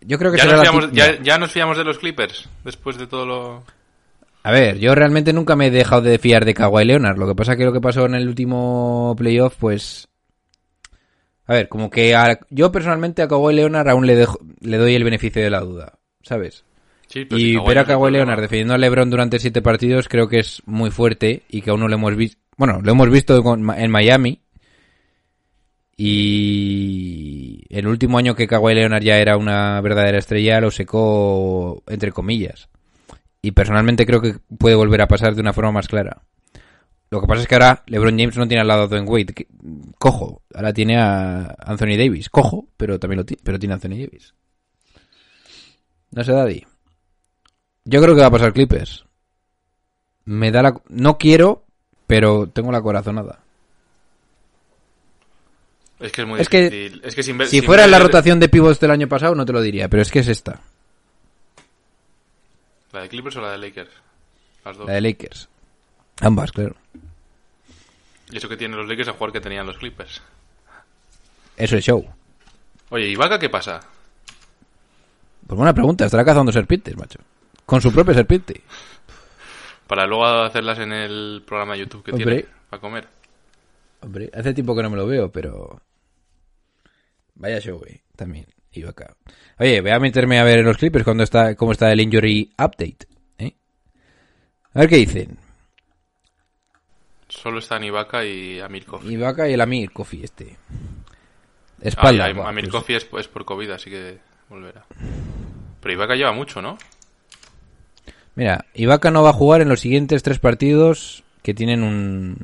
[0.00, 2.48] Yo creo que Ya será nos, fiamos, ya, nos fiamos de los Clippers.
[2.64, 3.64] Después de todo lo...
[4.42, 7.16] A ver, yo realmente nunca me he dejado de fiar de Kawhi Leonard.
[7.18, 10.08] Lo que pasa que lo que pasó en el último playoff, pues...
[11.46, 14.94] A ver, como que a- yo personalmente a Kawhi Leonard aún le, dejo, le doy
[14.94, 16.64] el beneficio de la duda, ¿sabes?
[17.08, 18.10] Sí, pero si Y ver a Kawhi.
[18.12, 21.80] Leonard defendiendo a LeBron durante siete partidos creo que es muy fuerte y que aún
[21.80, 22.40] no lo hemos visto.
[22.56, 23.42] Bueno, lo hemos visto
[23.76, 24.40] en Miami.
[25.96, 32.12] Y el último año que Kawhi Leonard ya era una verdadera estrella lo secó entre
[32.12, 32.68] comillas.
[33.42, 36.22] Y personalmente creo que puede volver a pasar de una forma más clara.
[37.10, 39.26] Lo que pasa es que ahora LeBron James no tiene al lado a Dwayne Wade,
[39.34, 39.46] que-
[39.98, 40.42] cojo.
[40.54, 44.34] Ahora tiene a Anthony Davis, cojo, pero también lo tiene, pero tiene a Anthony Davis.
[46.10, 46.64] No sé, Daddy.
[47.84, 49.04] Yo creo que va a pasar Clippers.
[50.24, 50.80] Me da la...
[50.88, 51.64] No quiero,
[52.06, 53.40] pero tengo la corazonada.
[56.00, 57.00] Es que es muy Es que difícil.
[57.04, 59.34] es que sin ver- Si sin fuera la ver- rotación de pivots del año pasado
[59.34, 60.60] no te lo diría, pero es que es esta,
[62.92, 63.90] ¿La de Clippers o la de Lakers?
[64.64, 64.86] Las dos.
[64.86, 65.48] la de Lakers.
[66.20, 66.76] Ambas, claro.
[68.30, 70.22] Y eso que tienen los Lakers a jugar que tenían los Clippers.
[71.56, 72.04] Eso es show.
[72.90, 73.80] Oye, ¿y Vaca qué pasa?
[75.46, 77.18] Pues buena pregunta, estará cazando serpientes, macho.
[77.66, 78.62] Con su propia serpiente.
[79.86, 82.24] Para luego hacerlas en el programa de YouTube que Hombre.
[82.42, 83.08] tiene para comer.
[84.00, 85.80] Hombre, hace tiempo que no me lo veo, pero...
[87.34, 88.00] Vaya show, güey.
[88.16, 88.46] También.
[88.72, 89.14] Iba acá.
[89.58, 92.50] Oye, voy a meterme a ver en los Clippers cuando está, cómo está el injury
[92.58, 93.06] update.
[93.38, 93.54] ¿eh?
[94.74, 95.38] A ver qué dicen.
[97.28, 99.12] Solo están Ibaka y Amir Kofi.
[99.12, 100.56] Ibaka y el Amir Kofi este.
[101.80, 102.26] Espalda.
[102.26, 104.84] Ah, buah, Amir pues- Kofi es, es por COVID, así que volverá.
[105.80, 106.76] Pero Ibaka lleva mucho, ¿no?
[108.36, 112.36] Mira, Ibaka no va a jugar en los siguientes tres partidos que tienen un,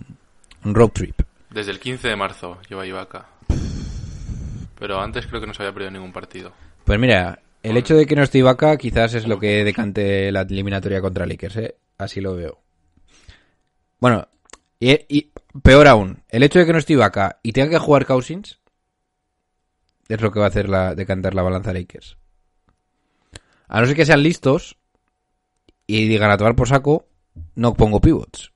[0.65, 1.23] un road trip.
[1.51, 3.27] Desde el 15 de marzo lleva Ibaka.
[4.79, 6.53] Pero antes creo que no se había perdido ningún partido.
[6.85, 10.43] Pues mira, el hecho de que no esté Ibaka quizás es lo que decante la
[10.43, 11.77] eliminatoria contra Lakers, ¿eh?
[11.99, 12.61] Así lo veo.
[13.99, 14.29] Bueno,
[14.79, 15.31] y, y
[15.63, 18.61] peor aún, el hecho de que no esté Ibaka y tenga que jugar Cousins
[20.09, 22.17] es lo que va a hacer la, decantar la balanza Lakers.
[23.69, 24.77] A no ser que sean listos
[25.97, 27.07] y digan a tomar por saco,
[27.55, 28.53] no pongo pivots.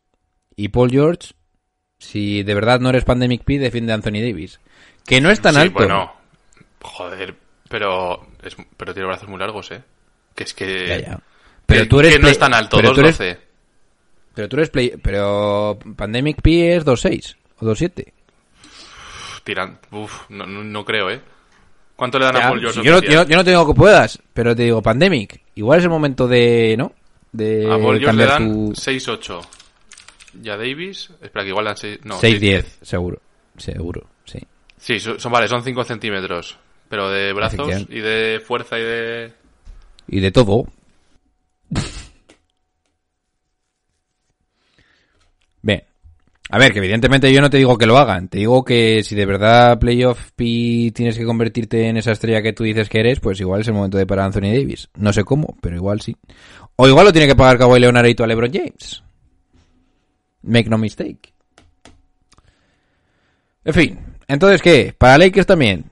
[0.57, 1.33] Y Paul George,
[1.99, 4.61] si de verdad no eres Pandemic P, defiende a Anthony Davis.
[5.07, 5.75] Que no es tan Sí, alto.
[5.75, 6.13] bueno.
[6.83, 7.35] Joder,
[7.69, 9.83] pero, es, pero tiene brazos muy largos, ¿eh?
[10.35, 10.87] Que es que...
[10.89, 11.21] Ya, ya.
[11.67, 13.39] Pero que- tú eres que no es tan alto, pero tú eres- 2'12".
[14.35, 14.93] Pero tú eres play...
[15.03, 18.13] Pero Pandemic P es 2.6 o 2.7.
[19.45, 19.79] Tiran...
[19.91, 21.21] Uf, no, no, no creo, ¿eh?
[21.97, 23.75] ¿Cuánto le dan a Paul George si yo, no, yo, yo no te digo que
[23.75, 25.41] puedas, pero te digo Pandemic.
[25.55, 26.75] Igual es el momento de...
[26.77, 26.93] ¿No?
[27.35, 28.73] De a George le dan tu...
[28.73, 29.41] 6'8".
[30.45, 31.11] Y a Davis...
[31.21, 31.99] Espera, que igual dan 6...
[32.05, 33.21] No, 6.10, seguro.
[33.57, 34.39] Seguro, sí.
[34.77, 36.57] Sí, son, son- vale, son 5 centímetros.
[36.89, 39.33] Pero de brazos y de fuerza y de...
[40.07, 40.67] Y de todo.
[45.63, 45.83] Bien.
[46.51, 48.29] A ver, que evidentemente yo no te digo que lo hagan.
[48.29, 52.53] Te digo que si de verdad Playoff P tienes que convertirte en esa estrella que
[52.53, 54.89] tú dices que eres, pues igual es el momento de parar a Anthony Davis.
[54.95, 56.17] No sé cómo, pero igual sí.
[56.77, 59.03] O igual lo tiene que pagar Kawhi Leonard y a LeBron James.
[60.43, 61.33] Make no mistake.
[63.65, 63.99] En fin.
[64.27, 64.95] Entonces, ¿qué?
[64.97, 65.91] Para Lakers también.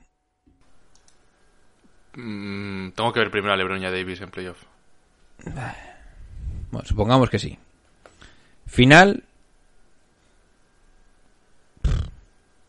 [2.15, 4.61] Mm, tengo que ver primero a LeBron y a Davis en playoff.
[6.71, 7.57] Bueno, supongamos que sí.
[8.65, 9.23] Final.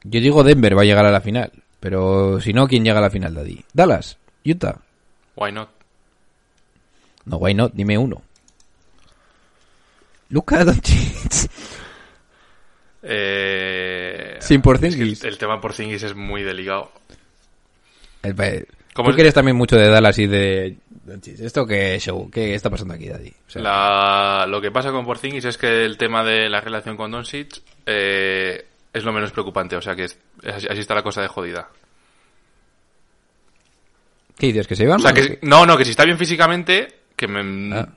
[0.04, 1.52] Yo digo Denver va a llegar a la final.
[1.80, 3.62] Pero si no, ¿quién llega a la final, Daddy?
[3.72, 4.76] Dallas, Utah.
[5.36, 5.73] Why not?
[7.26, 7.72] No, why not?
[7.74, 8.22] Dime uno.
[10.30, 11.50] Luka Doncic.
[13.02, 15.12] Eh, Sin Porzingis.
[15.12, 16.90] es que el, el tema Porzingis es muy delicado.
[18.22, 18.34] El
[18.94, 19.16] ¿Cómo Tú es?
[19.16, 20.76] que eres también mucho de Dallas y de...
[21.04, 21.38] Doncic.
[21.40, 22.30] ¿Esto qué show?
[22.30, 23.28] ¿Qué está pasando aquí, Daddy?
[23.46, 26.96] O sea, La- lo que pasa con Porzingis es que el tema de la relación
[26.96, 29.76] con Doncic eh, es lo menos preocupante.
[29.76, 31.68] O sea que es- es así, así está la cosa de jodida.
[34.38, 34.66] ¿Qué dices?
[34.66, 34.98] ¿Que se iban?
[34.98, 37.88] O sea que no, no, que si está bien físicamente, que me, Ah.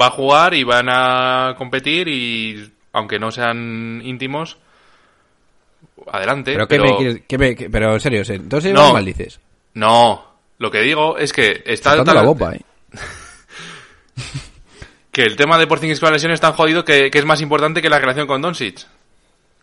[0.00, 4.58] va a jugar y van a competir y aunque no sean íntimos,
[6.10, 6.52] adelante.
[6.52, 7.22] ¿Pero qué me quieres...?
[7.26, 8.80] qué me- qué- pero en serio, ¿se- ¿entonces No.
[8.82, 9.40] iban mal dices?
[9.74, 10.24] No,
[10.58, 12.60] lo que digo es que está tan- la bomba, ¿eh?
[15.10, 17.40] que el tema de Porzingis con la lesión es tan jodido que, que es más
[17.40, 18.86] importante que la relación con Doncic.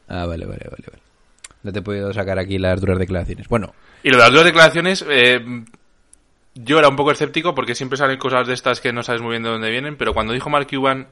[0.08, 1.02] Ah, vale, vale, vale, vale.
[1.64, 3.48] No te he podido sacar aquí las duras declaraciones.
[3.48, 5.40] Bueno, Y lo de las dos declaraciones, eh,
[6.56, 9.32] yo era un poco escéptico porque siempre salen cosas de estas que no sabes muy
[9.32, 11.08] bien de dónde vienen, pero cuando dijo Mark Cuban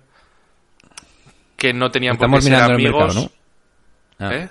[1.55, 3.31] que no tenían por qué ser el amigos, mercado,
[4.19, 4.25] ¿no?
[4.27, 4.33] Ah.
[4.35, 4.49] ¿eh?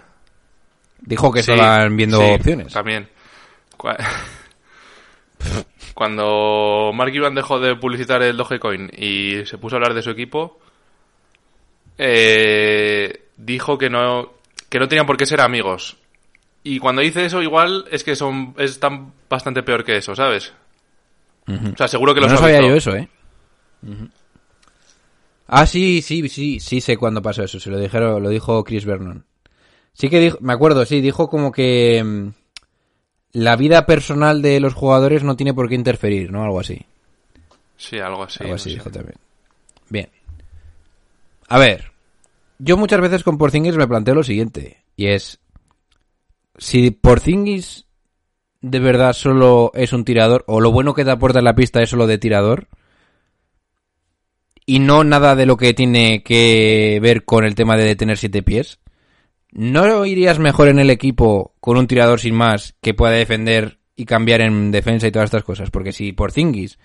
[1.01, 2.73] Dijo que Sí, estaban viendo sí, opciones.
[2.73, 3.09] También.
[3.77, 3.97] Cua-
[5.95, 10.11] Cuando Mark Cuban dejó de publicitar el Dogecoin y se puso a hablar de su
[10.11, 10.59] equipo,
[11.99, 14.35] eh, dijo que no,
[14.69, 15.97] que no tenían por qué ser amigos.
[16.63, 20.53] Y cuando dice eso, igual es que son están bastante peor que eso, ¿sabes?
[21.49, 23.09] O sea, seguro que lo no sabía yo eso, ¿eh?
[25.47, 27.61] Ah, sí, sí, sí, sí sé cuándo pasó eso.
[27.61, 29.25] Se lo dijeron, lo dijo Chris Vernon.
[29.93, 32.29] Sí que dijo, me acuerdo, sí, dijo como que mm,
[33.33, 36.43] la vida personal de los jugadores no tiene por qué interferir, ¿no?
[36.43, 36.85] Algo así.
[37.77, 38.39] Sí, algo así.
[38.41, 38.77] Algo no así sé.
[38.77, 39.17] dijo también.
[39.89, 40.11] Bien.
[41.49, 41.93] A ver,
[42.59, 45.39] yo muchas veces con Porzingis me planteo lo siguiente, y es,
[46.59, 47.86] si Porzingis
[48.71, 51.91] de verdad solo es un tirador, o lo bueno que te aporta la pista es
[51.91, 52.69] solo de tirador,
[54.65, 58.43] y no nada de lo que tiene que ver con el tema de tener siete
[58.43, 58.81] pies,
[59.53, 64.05] ¿no irías mejor en el equipo con un tirador sin más que pueda defender y
[64.05, 65.71] cambiar en defensa y todas estas cosas?
[65.71, 66.79] Porque si Porzingis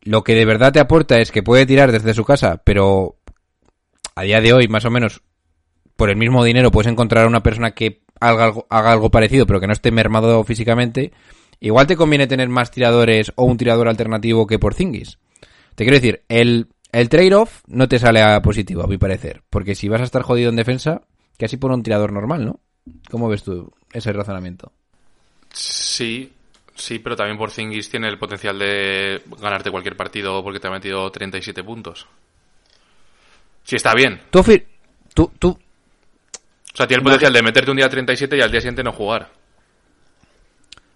[0.00, 3.18] lo que de verdad te aporta es que puede tirar desde su casa, pero
[4.14, 5.22] a día de hoy, más o menos,
[5.96, 9.46] por el mismo dinero puedes encontrar a una persona que haga algo, haga algo parecido,
[9.46, 11.12] pero que no esté mermado físicamente.
[11.60, 15.18] Igual te conviene tener más tiradores o un tirador alternativo que por Zingis.
[15.74, 19.42] Te quiero decir, el, el trade-off no te sale a positivo, a mi parecer.
[19.50, 21.02] Porque si vas a estar jodido en defensa,
[21.36, 22.60] que así por un tirador normal, ¿no?
[23.10, 24.72] ¿Cómo ves tú ese razonamiento?
[25.52, 26.32] Sí,
[26.74, 31.10] sí, pero también Porzingis tiene el potencial de ganarte cualquier partido porque te ha metido
[31.10, 32.06] 37 puntos.
[33.64, 34.20] Si está bien.
[34.30, 34.42] Tú,
[35.12, 35.58] tú, tú,
[36.78, 39.30] sea, tiene el potencial de meterte un día 37 y al día siguiente no jugar.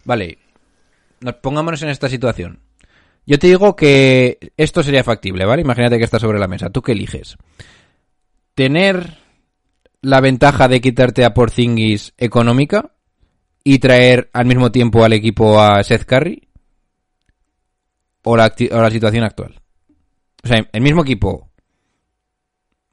[0.05, 0.39] Vale,
[1.21, 2.61] nos pongámonos en esta situación.
[3.27, 5.63] Yo te digo que esto sería factible, ¿vale?
[5.63, 6.71] Imagínate que está sobre la mesa.
[6.71, 7.37] ¿Tú qué eliges?
[8.55, 9.19] ¿Tener
[10.01, 12.93] la ventaja de quitarte a Porzingis económica
[13.63, 16.49] y traer al mismo tiempo al equipo a Seth Curry?
[18.25, 19.61] ¿O la, o la situación actual?
[20.45, 21.52] O sea, el mismo equipo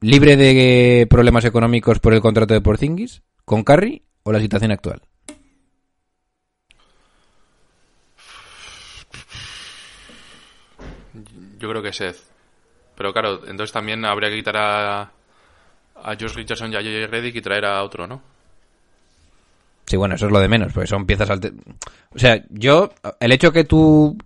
[0.01, 5.01] libre de problemas económicos por el contrato de Porzingis con Curry o la situación actual?
[11.59, 12.17] Yo creo que Seth.
[12.95, 17.07] Pero claro, entonces también habría que quitar a, a Josh Richardson y a J.J.
[17.07, 18.21] Reddick y traer a otro, ¿no?
[19.85, 21.53] Sí, bueno, eso es lo de menos, porque son piezas alte-
[22.13, 24.17] O sea, yo, el hecho que tú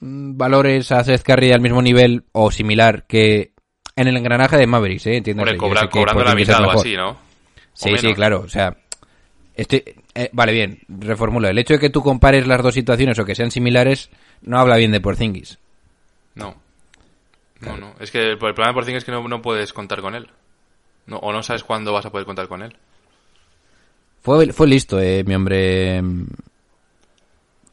[0.00, 3.51] mm, valores a Seth Curry al mismo nivel o similar que
[3.96, 5.16] en el engranaje de Mavericks, ¿eh?
[5.18, 7.16] Entiéndase, Hombre, yo cobra- sé que cobrando la mitad o así, ¿no?
[7.74, 8.16] Sí, O sí, menos.
[8.16, 8.76] claro, o sea...
[9.54, 11.46] Este, eh, vale, bien, reformulo.
[11.48, 14.08] El hecho de que tú compares las dos situaciones o que sean similares
[14.40, 15.58] no habla bien de Porzingis.
[16.34, 16.54] No.
[17.60, 17.94] No, no.
[18.00, 20.28] Es que el problema de Porzingis es que no, no puedes contar con él.
[21.06, 22.74] No, o no sabes cuándo vas a poder contar con él.
[24.22, 26.00] Fue, fue listo, eh, mi hombre...
[26.00, 26.26] mm,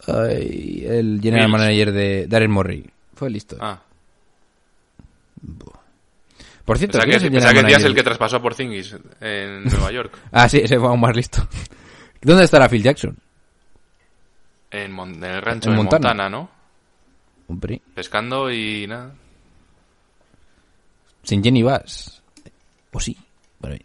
[0.07, 1.61] ay, el general Mills.
[1.61, 2.85] manager de Darren Morey.
[3.15, 3.55] Fue listo.
[3.61, 3.79] Ah.
[6.69, 7.87] Por cierto, Pensaba ¿quién que, es el pensaba que manager?
[7.87, 10.15] el que traspasó a Porzingis en Nueva York.
[10.31, 11.47] Ah, sí, ese fue aún más listo.
[12.21, 13.17] ¿Dónde estará Phil Jackson?
[14.69, 16.07] En, Mon- en el rancho En de Montana.
[16.09, 16.49] Montana, ¿no?
[17.47, 19.15] Hombre, Pescando y nada.
[21.23, 22.21] sin Jenny Bass.
[22.91, 23.17] O sí.
[23.57, 23.75] Bueno.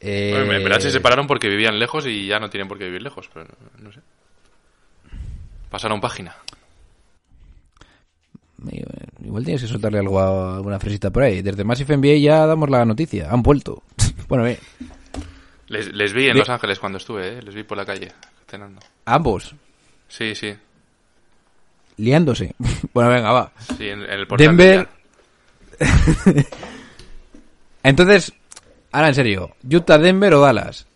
[0.00, 2.84] Eh, Bueno, en verdad se separaron porque vivían lejos y ya no tienen por qué
[2.84, 3.46] vivir lejos, pero
[3.78, 4.00] no sé.
[5.70, 6.36] Pasaron página.
[9.30, 11.40] Igual tienes que soltarle algo a alguna fresita por ahí.
[11.40, 13.30] Desde Massive NBA ya damos la noticia.
[13.30, 13.84] Han vuelto.
[14.28, 14.58] bueno, bien.
[15.68, 16.36] Les, les vi en.
[16.36, 17.42] Los Ángeles cuando estuve, ¿eh?
[17.42, 18.10] Les vi por la calle,
[18.48, 18.80] cenando.
[19.04, 19.54] Ambos.
[20.08, 20.52] Sí, sí.
[21.98, 22.56] Liándose.
[22.92, 23.52] bueno, venga, va.
[23.78, 24.88] Sí, en, en el Denver.
[27.84, 28.32] Entonces,
[28.90, 29.54] ahora en serio.
[29.62, 30.88] ¿Utah, Denver o Dallas?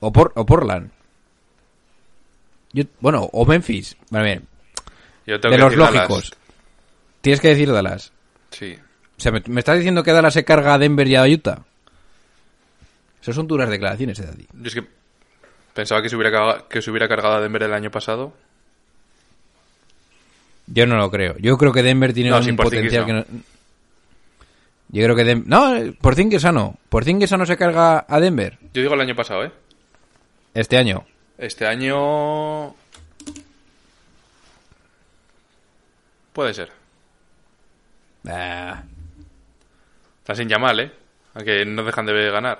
[0.00, 0.90] O, por, o Portland.
[2.72, 3.96] Yo, bueno, o Memphis.
[4.10, 4.48] Vale, bien.
[5.24, 6.32] Yo tengo De que los Dallas.
[7.26, 8.12] Tienes que decir Dallas.
[8.50, 8.78] Sí.
[9.18, 11.64] O sea, ¿me, me estás diciendo que Dallas se carga a Denver y a Utah?
[13.20, 14.46] Esas son duras declaraciones, eh, Daddy.
[14.52, 14.84] Yo es que
[15.74, 18.32] pensaba que se hubiera, carga- que se hubiera cargado a Denver el año pasado.
[20.68, 21.34] Yo no lo creo.
[21.38, 23.06] Yo creo que Denver tiene No, un potencial no.
[23.06, 23.24] que no...
[24.90, 25.48] Yo creo que Denver...
[25.48, 26.78] No, eh, Porzingis sano.
[26.88, 29.50] Porzingis sano se carga a Denver Yo digo el año pasado, ¿eh?
[30.54, 31.04] este año.
[31.38, 32.72] Este año...
[36.32, 36.85] Puede ser.
[40.18, 40.92] Está sin llamar, ¿eh?
[41.34, 42.58] A que no dejan de ganar.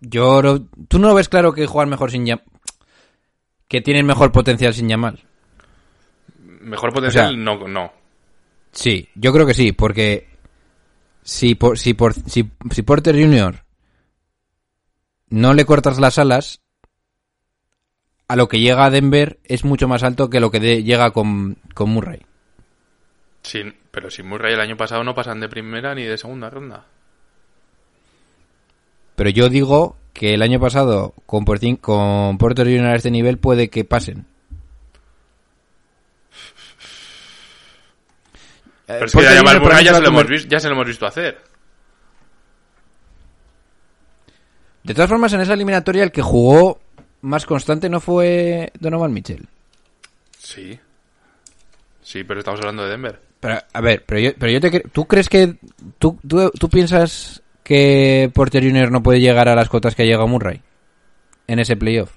[0.00, 0.42] yo...
[0.42, 2.44] no- ¿Tú no ves claro que juegan mejor sin Yamal?
[3.68, 5.24] Que tienen mejor potencial sin Yamal.
[6.38, 7.92] Mejor potencial, O sea- no, no.
[8.72, 10.28] Sí, yo creo que sí, porque
[11.22, 13.64] si, por, si, por, si, si Porter Jr.
[15.30, 16.60] no le cortas las alas,
[18.28, 21.10] a lo que llega a Denver es mucho más alto que lo que de- llega
[21.10, 22.22] con, con Murray.
[23.42, 26.86] Sin, pero sin Murray el año pasado no pasan de primera ni de segunda ronda.
[29.16, 32.86] Pero yo digo que el año pasado con, Porzing- con Porter Jr.
[32.86, 34.26] a este nivel puede que pasen.
[38.86, 41.06] Pero es que ya llamar Murray se, lo hemos visto, ya se lo hemos visto
[41.06, 41.40] hacer.
[44.82, 46.80] De todas formas, en esa eliminatoria el que jugó
[47.22, 49.48] más constante no fue Donovan Mitchell.
[50.38, 50.78] Sí.
[52.02, 53.20] Sí, pero estamos hablando de Denver.
[53.42, 55.58] Pero, a ver, pero yo, pero yo te ¿Tú crees que...
[55.98, 58.92] Tú, tú, tú piensas que Porter Jr.
[58.92, 60.62] no puede llegar a las cotas que ha llegado Murray?
[61.48, 62.12] En ese playoff.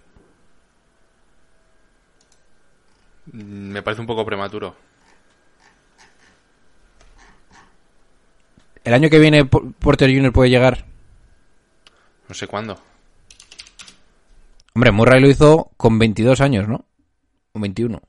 [3.34, 4.76] Mm, Me parece un poco prematuro.
[8.84, 10.32] ¿El año que viene Por- Porter Jr.
[10.32, 10.86] puede llegar?
[12.30, 12.80] No sé cuándo.
[14.76, 16.86] Hombre, Murray lo hizo con 22 años, ¿no?
[17.54, 18.00] O 21.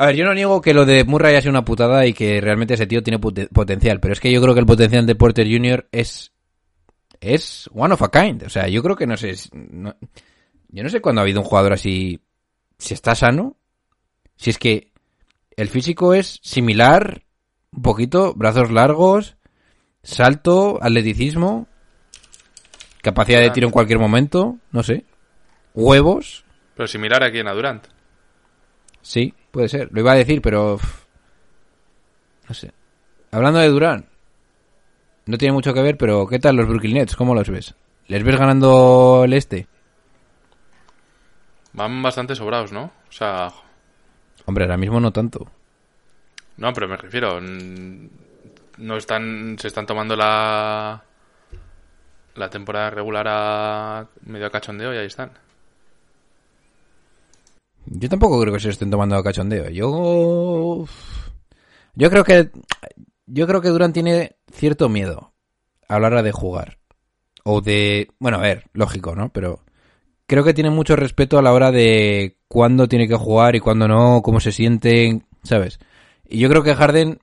[0.00, 2.40] A ver, yo no niego que lo de Murray ha sido una putada y que
[2.40, 5.46] realmente ese tío tiene potencial, pero es que yo creo que el potencial de Porter
[5.46, 5.88] Jr.
[5.92, 6.32] es
[7.20, 9.94] es one of a kind, o sea, yo creo que no sé, no-
[10.70, 12.18] yo no sé cuándo ha habido un jugador así
[12.78, 13.58] si está sano,
[14.36, 14.90] si es que
[15.54, 17.24] el físico es similar,
[17.70, 19.36] un poquito, brazos largos,
[20.02, 21.68] salto, atleticismo,
[23.02, 25.04] capacidad de tiro en cualquier momento, no sé,
[25.74, 26.42] huevos,
[26.74, 27.99] Pero similar aquí en a Durant.
[29.02, 29.88] Sí, puede ser.
[29.92, 30.78] Lo iba a decir, pero...
[32.48, 32.72] No sé.
[33.30, 34.06] Hablando de Durán.
[35.26, 37.16] No tiene mucho que ver, pero ¿qué tal los Brooklyn Nets?
[37.16, 37.74] ¿Cómo los ves?
[38.08, 39.68] ¿Les ves ganando el este?
[41.72, 42.84] Van bastante sobrados, ¿no?
[43.08, 43.52] O sea,
[44.46, 45.46] Hombre, ahora mismo no tanto.
[46.56, 47.40] no, pero me refiero.
[47.40, 49.56] No están.
[49.58, 51.02] Se están tomando la.
[52.34, 55.30] La temporada regular a medio cachondeo y ahí están.
[57.92, 59.68] Yo tampoco creo que se estén tomando cachondeo.
[59.68, 60.86] Yo...
[61.94, 62.50] Yo creo que...
[63.26, 65.32] Yo creo que Durán tiene cierto miedo
[65.88, 66.78] a la hora de jugar.
[67.42, 68.08] O de...
[68.20, 69.30] Bueno, a ver, lógico, ¿no?
[69.30, 69.64] Pero
[70.26, 73.88] creo que tiene mucho respeto a la hora de cuándo tiene que jugar y cuándo
[73.88, 75.80] no, cómo se sienten, ¿sabes?
[76.28, 77.18] Y yo creo que Harden...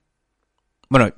[0.90, 1.14] Bueno,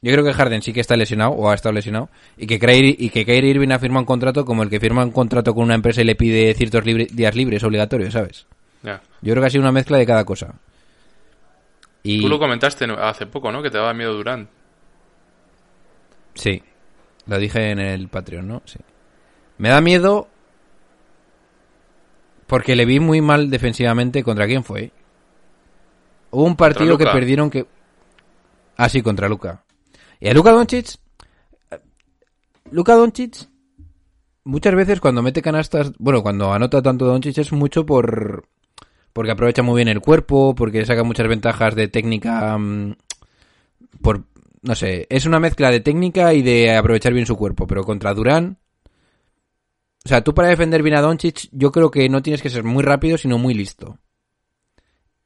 [0.00, 2.94] yo creo que Harden sí que está lesionado o ha estado lesionado y que Kyrie,
[2.96, 5.64] y que Kyrie Irving ha firmado un contrato como el que firma un contrato con
[5.64, 8.46] una empresa y le pide ciertos días libres obligatorios, ¿sabes?
[8.82, 9.00] Ya.
[9.20, 10.54] Yo creo que ha sido una mezcla de cada cosa.
[12.02, 13.62] Y Tú lo comentaste hace poco, ¿no?
[13.62, 14.48] Que te daba miedo Durant.
[16.34, 16.62] sí,
[17.26, 18.62] lo dije en el Patreon, ¿no?
[18.64, 18.78] Sí.
[19.58, 20.28] Me da miedo
[22.46, 24.90] porque le vi muy mal defensivamente contra quién fue.
[26.30, 27.66] Hubo un partido que perdieron que
[28.76, 29.62] Ah, sí, contra Luca.
[30.18, 30.96] Y a Luka Doncic
[32.70, 33.48] Luka Doncic
[34.44, 38.48] muchas veces cuando mete canastas, bueno, cuando anota tanto Doncic es mucho por
[39.12, 42.96] porque aprovecha muy bien el cuerpo, porque saca muchas ventajas de técnica mm,
[44.00, 44.24] por
[44.62, 48.14] no sé, es una mezcla de técnica y de aprovechar bien su cuerpo, pero contra
[48.14, 48.58] Durán
[50.04, 52.64] o sea, tú para defender bien a Doncic, yo creo que no tienes que ser
[52.64, 53.98] muy rápido, sino muy listo.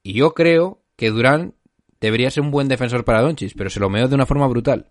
[0.02, 1.54] Y yo creo que Durán
[2.00, 4.90] debería ser un buen defensor para Doncic, pero se lo meo de una forma brutal.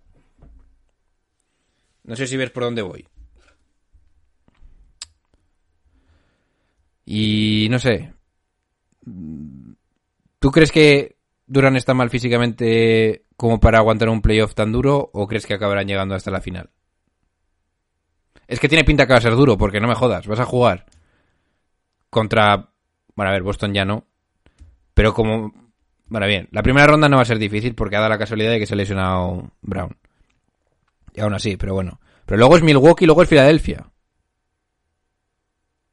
[2.03, 3.07] No sé si ves por dónde voy.
[7.05, 8.13] Y no sé.
[10.39, 15.27] ¿Tú crees que Durán está mal físicamente como para aguantar un playoff tan duro o
[15.27, 16.69] crees que acabarán llegando hasta la final?
[18.47, 20.45] Es que tiene pinta que va a ser duro, porque no me jodas, vas a
[20.45, 20.85] jugar
[22.09, 22.69] contra...
[23.15, 24.05] Bueno, a ver, Boston ya no.
[24.93, 25.53] Pero como...
[26.07, 28.51] Bueno, bien, la primera ronda no va a ser difícil porque ha dado la casualidad
[28.51, 29.97] de que se ha lesionado Brown.
[31.13, 31.99] Y aún así, pero bueno.
[32.25, 33.91] Pero luego es Milwaukee y luego es Filadelfia.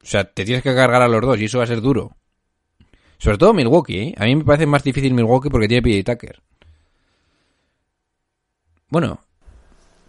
[0.03, 2.17] O sea, te tienes que cargar a los dos y eso va a ser duro.
[3.23, 4.15] Sobre todo Milwaukee, ¿eh?
[4.19, 6.41] A mí me parece más difícil Milwaukee porque tiene PJ Tucker.
[8.89, 9.21] Bueno,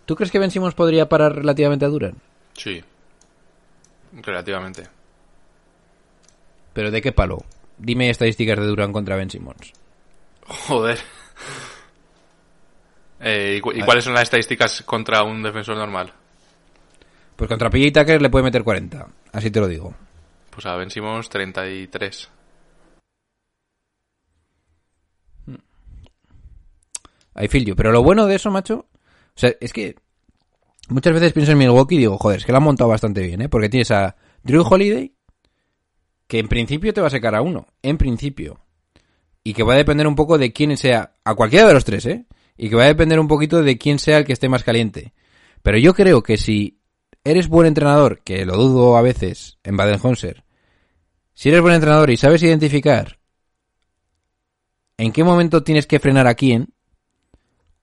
[0.05, 2.15] ¿tú crees que Ben Simmons podría parar relativamente a Duran?
[2.53, 2.83] Sí.
[4.13, 4.87] Relativamente.
[6.73, 7.43] ¿Pero de qué palo?
[7.77, 9.73] Dime estadísticas de Duran contra Ben Simmons.
[10.47, 10.97] Joder.
[13.25, 16.11] Eh, ¿y, cu- y cuáles son las estadísticas contra un defensor normal?
[17.37, 19.07] Pues contra PJ Tucker le puede meter 40.
[19.31, 19.93] Así te lo digo.
[20.49, 22.29] Pues a Ben Simmons 33.
[27.35, 27.75] I feel.
[27.75, 28.87] Pero lo bueno de eso, macho,
[29.35, 29.95] o sea, es que
[30.89, 33.41] muchas veces pienso en Milwaukee y digo, joder, es que lo han montado bastante bien,
[33.41, 33.49] ¿eh?
[33.49, 35.13] Porque tienes a Drew Holiday,
[36.27, 38.59] que en principio te va a sacar a uno, en principio.
[39.43, 42.05] Y que va a depender un poco de quién sea, a cualquiera de los tres,
[42.05, 42.25] ¿eh?
[42.55, 45.13] Y que va a depender un poquito de quién sea el que esté más caliente.
[45.61, 46.79] Pero yo creo que si
[47.23, 50.43] eres buen entrenador, que lo dudo a veces en Baden-Honser,
[51.33, 53.19] si eres buen entrenador y sabes identificar
[54.97, 56.73] en qué momento tienes que frenar a quién,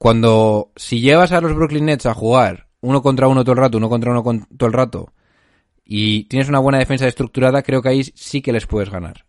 [0.01, 3.77] cuando si llevas a los Brooklyn Nets a jugar uno contra uno todo el rato,
[3.77, 4.23] uno contra uno
[4.57, 5.13] todo el rato,
[5.85, 9.27] y tienes una buena defensa estructurada, creo que ahí sí que les puedes ganar.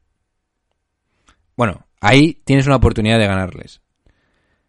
[1.58, 3.82] Bueno, ahí tienes una oportunidad de ganarles.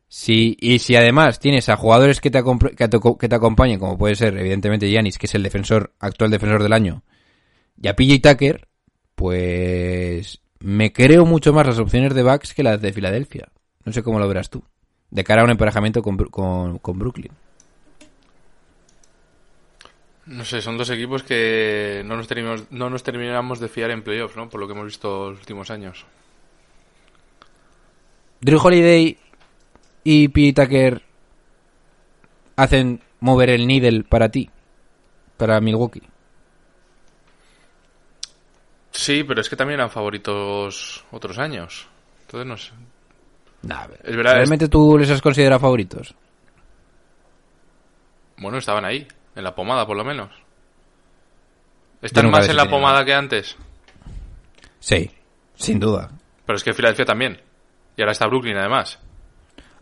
[0.09, 2.43] Si, y si además tienes a jugadores que te,
[2.77, 6.73] que te, acompañen, como puede ser evidentemente Giannis, que es el defensor, actual defensor del
[6.73, 7.05] año,
[7.81, 8.67] y a PJ Tucker,
[9.15, 13.53] pues me creo mucho más las opciones de Bucks que las de Filadelfia.
[13.85, 14.65] No sé cómo lo verás tú.
[15.13, 17.31] De cara a un emparejamiento con, con, con Brooklyn.
[20.27, 24.03] No sé, son dos equipos que no nos, terminamos, no nos terminamos de fiar en
[24.03, 24.49] playoffs, ¿no?
[24.49, 26.05] Por lo que hemos visto los últimos años.
[28.41, 29.19] Drew Holiday
[30.03, 31.03] y PJ Tucker
[32.57, 34.51] hacen mover el needle para ti,
[35.37, 36.03] para Milwaukee.
[38.93, 41.89] Sí, pero es que también eran favoritos otros años.
[42.23, 42.73] Entonces no sé.
[43.63, 46.15] Nah, Es verdad, ¿Realmente tú les has considerado favoritos?
[48.39, 49.07] Bueno, estaban ahí,
[49.37, 50.31] en la pomada por lo menos.
[52.01, 53.57] ¿Están más en la pomada que antes?
[54.81, 55.09] Sí,
[55.55, 56.11] sin duda.
[56.45, 57.41] Pero es que Filadelfia también.
[57.97, 58.99] Y ahora está Brooklyn además.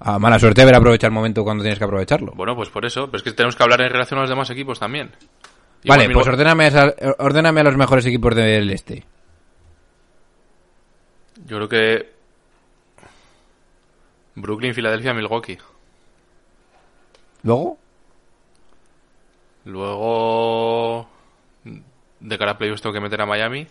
[0.00, 2.32] A mala suerte ver aprovechar el momento cuando tienes que aprovecharlo.
[2.34, 3.06] Bueno, pues por eso.
[3.06, 5.10] Pero es que tenemos que hablar en relación a los demás equipos también.
[5.86, 9.04] vale, pues ordéname a, ordéname a los mejores equipos del este.
[11.46, 12.19] Yo creo que...
[14.34, 15.58] Brooklyn, Filadelfia, Milwaukee.
[17.42, 17.78] Luego,
[19.64, 21.06] Luego...
[22.20, 23.66] De cara a playoffs tengo que meter a Miami.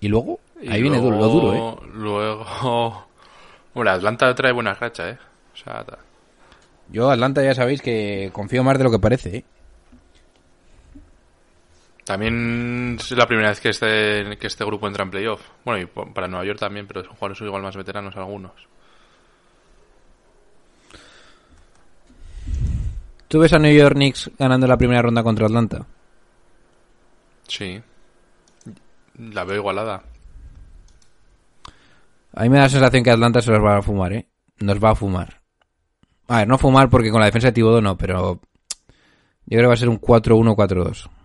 [0.00, 1.88] y luego, Y ahí viene du- lo duro, ¿eh?
[1.94, 3.06] Luego...
[3.74, 5.18] Bueno, Atlanta trae buena racha, ¿eh?
[5.52, 5.98] O sea, ta-
[6.88, 9.44] Yo, Atlanta, ya sabéis que confío más de lo que parece, ¿eh?
[12.06, 15.42] También es la primera vez que este, que este grupo entra en playoff.
[15.64, 18.52] Bueno, y para Nueva York también, pero son jugadores igual más veteranos algunos.
[23.26, 25.84] ¿Tú ves a New York Knicks ganando la primera ronda contra Atlanta?
[27.48, 27.82] Sí.
[29.18, 30.04] La veo igualada.
[32.34, 34.28] A mí me da la sensación que Atlanta se los va a fumar, ¿eh?
[34.60, 35.40] Nos va a fumar.
[36.28, 38.40] A ver, no fumar porque con la defensa de Thibodeau no, pero...
[39.48, 41.15] Yo creo que va a ser un 4-1-4-2.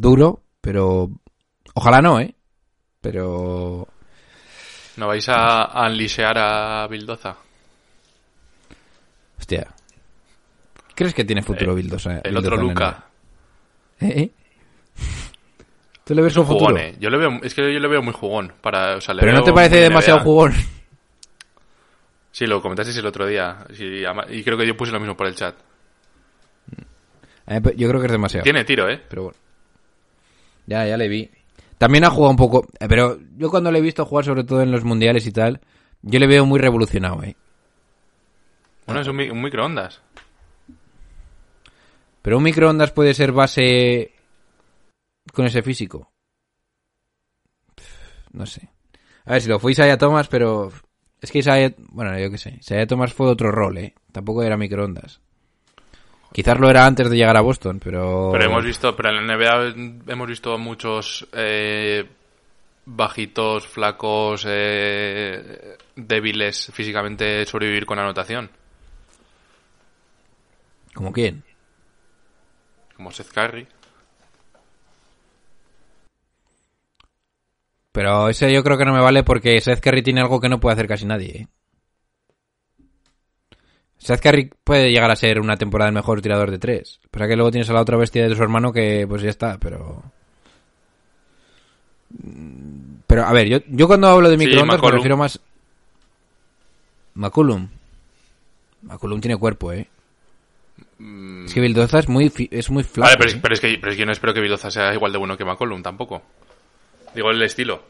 [0.00, 1.10] Duro, pero...
[1.74, 2.32] Ojalá no, ¿eh?
[3.00, 3.88] Pero...
[4.96, 7.36] ¿No vais a, a unleashear a Bildoza?
[9.38, 9.66] Hostia.
[10.94, 12.20] ¿Crees que tiene futuro Eh, Bildosa?
[12.22, 13.04] El otro Bildoza Luca.
[14.00, 14.20] ¿Eh?
[14.22, 14.30] ¿Eh?
[16.04, 16.66] ¿Tú le ves Es un futuro?
[16.70, 16.96] jugón, eh.
[17.00, 18.52] Yo le veo, es que yo le veo muy jugón.
[18.60, 20.52] Para, o sea, le Pero no te parece demasiado jugón.
[22.30, 23.66] Sí, lo comentasteis el otro día.
[23.74, 25.56] Sí, y creo que yo puse lo mismo por el chat.
[27.76, 28.44] Yo creo que es demasiado.
[28.44, 29.02] Tiene tiro, ¿eh?
[29.08, 29.38] Pero bueno.
[30.68, 31.30] Ya, ya le vi.
[31.78, 32.66] También ha jugado un poco.
[32.78, 35.60] eh, Pero yo cuando le he visto jugar, sobre todo en los mundiales y tal,
[36.02, 37.36] yo le veo muy revolucionado, ¿eh?
[38.86, 40.02] Bueno, es un, mi- un microondas.
[42.20, 44.12] Pero un microondas puede ser base
[45.32, 46.10] con ese físico.
[48.32, 48.68] No sé.
[49.24, 50.70] A ver, si lo fue Isaiah Thomas, pero...
[51.20, 51.74] Es que Isaiah...
[51.90, 52.56] Bueno, yo qué sé.
[52.60, 53.94] Isaiah Thomas fue otro rol, ¿eh?
[54.12, 55.20] Tampoco era microondas.
[56.32, 58.30] Quizás lo era antes de llegar a Boston, pero...
[58.32, 62.06] Pero hemos visto, pero en la NBA hemos visto muchos eh,
[62.84, 68.50] bajitos, flacos, eh, débiles físicamente sobrevivir con anotación.
[70.94, 71.44] ¿Como quién?
[72.96, 73.66] Como Seth Curry.
[77.92, 80.60] Pero ese yo creo que no me vale porque Seth Curry tiene algo que no
[80.60, 81.30] puede hacer casi nadie.
[81.30, 81.48] ¿eh?
[84.08, 86.98] Seth Curry puede llegar a ser una temporada el mejor tirador de tres.
[87.10, 89.58] Pero que luego tienes a la otra bestia de su hermano que pues ya está,
[89.58, 90.02] pero...
[93.06, 94.96] Pero a ver, yo, yo cuando hablo de Sí, microondas me McCollum.
[94.96, 95.38] refiero más.
[97.16, 97.68] McCullum.
[98.80, 99.86] McCullum tiene cuerpo, eh.
[101.44, 103.10] Es que Bildoza es muy, es muy flaco.
[103.10, 103.12] Mm.
[103.12, 103.40] Vale, pero es, eh.
[103.42, 105.36] pero es que, pero es que yo no espero que Vildoza sea igual de bueno
[105.36, 106.22] que McCollum tampoco.
[107.14, 107.82] Digo el estilo.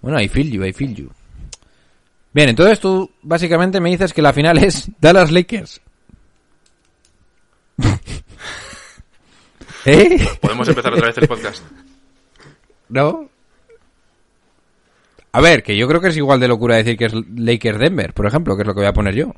[0.00, 1.10] Bueno, I feel you, I feel you.
[2.32, 5.80] Bien, entonces tú básicamente me dices que la final es Dallas Lakers.
[9.86, 10.28] ¿Eh?
[10.40, 11.64] Podemos empezar otra vez el podcast.
[12.88, 13.28] ¿No?
[15.32, 18.12] A ver, que yo creo que es igual de locura decir que es Lakers Denver,
[18.12, 19.32] por ejemplo, que es lo que voy a poner yo.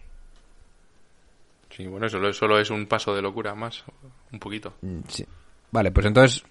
[1.70, 3.84] Sí, bueno, solo, solo es un paso de locura más.
[4.32, 4.74] Un poquito.
[5.08, 5.24] Sí.
[5.70, 6.44] Vale, pues entonces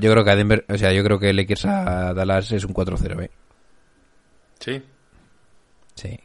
[0.00, 2.72] yo creo que a Denver, o sea, yo creo que Lakers a Dallas es un
[2.72, 3.30] 4-0, ¿eh?
[4.60, 4.82] Sí.
[5.94, 6.18] Sí.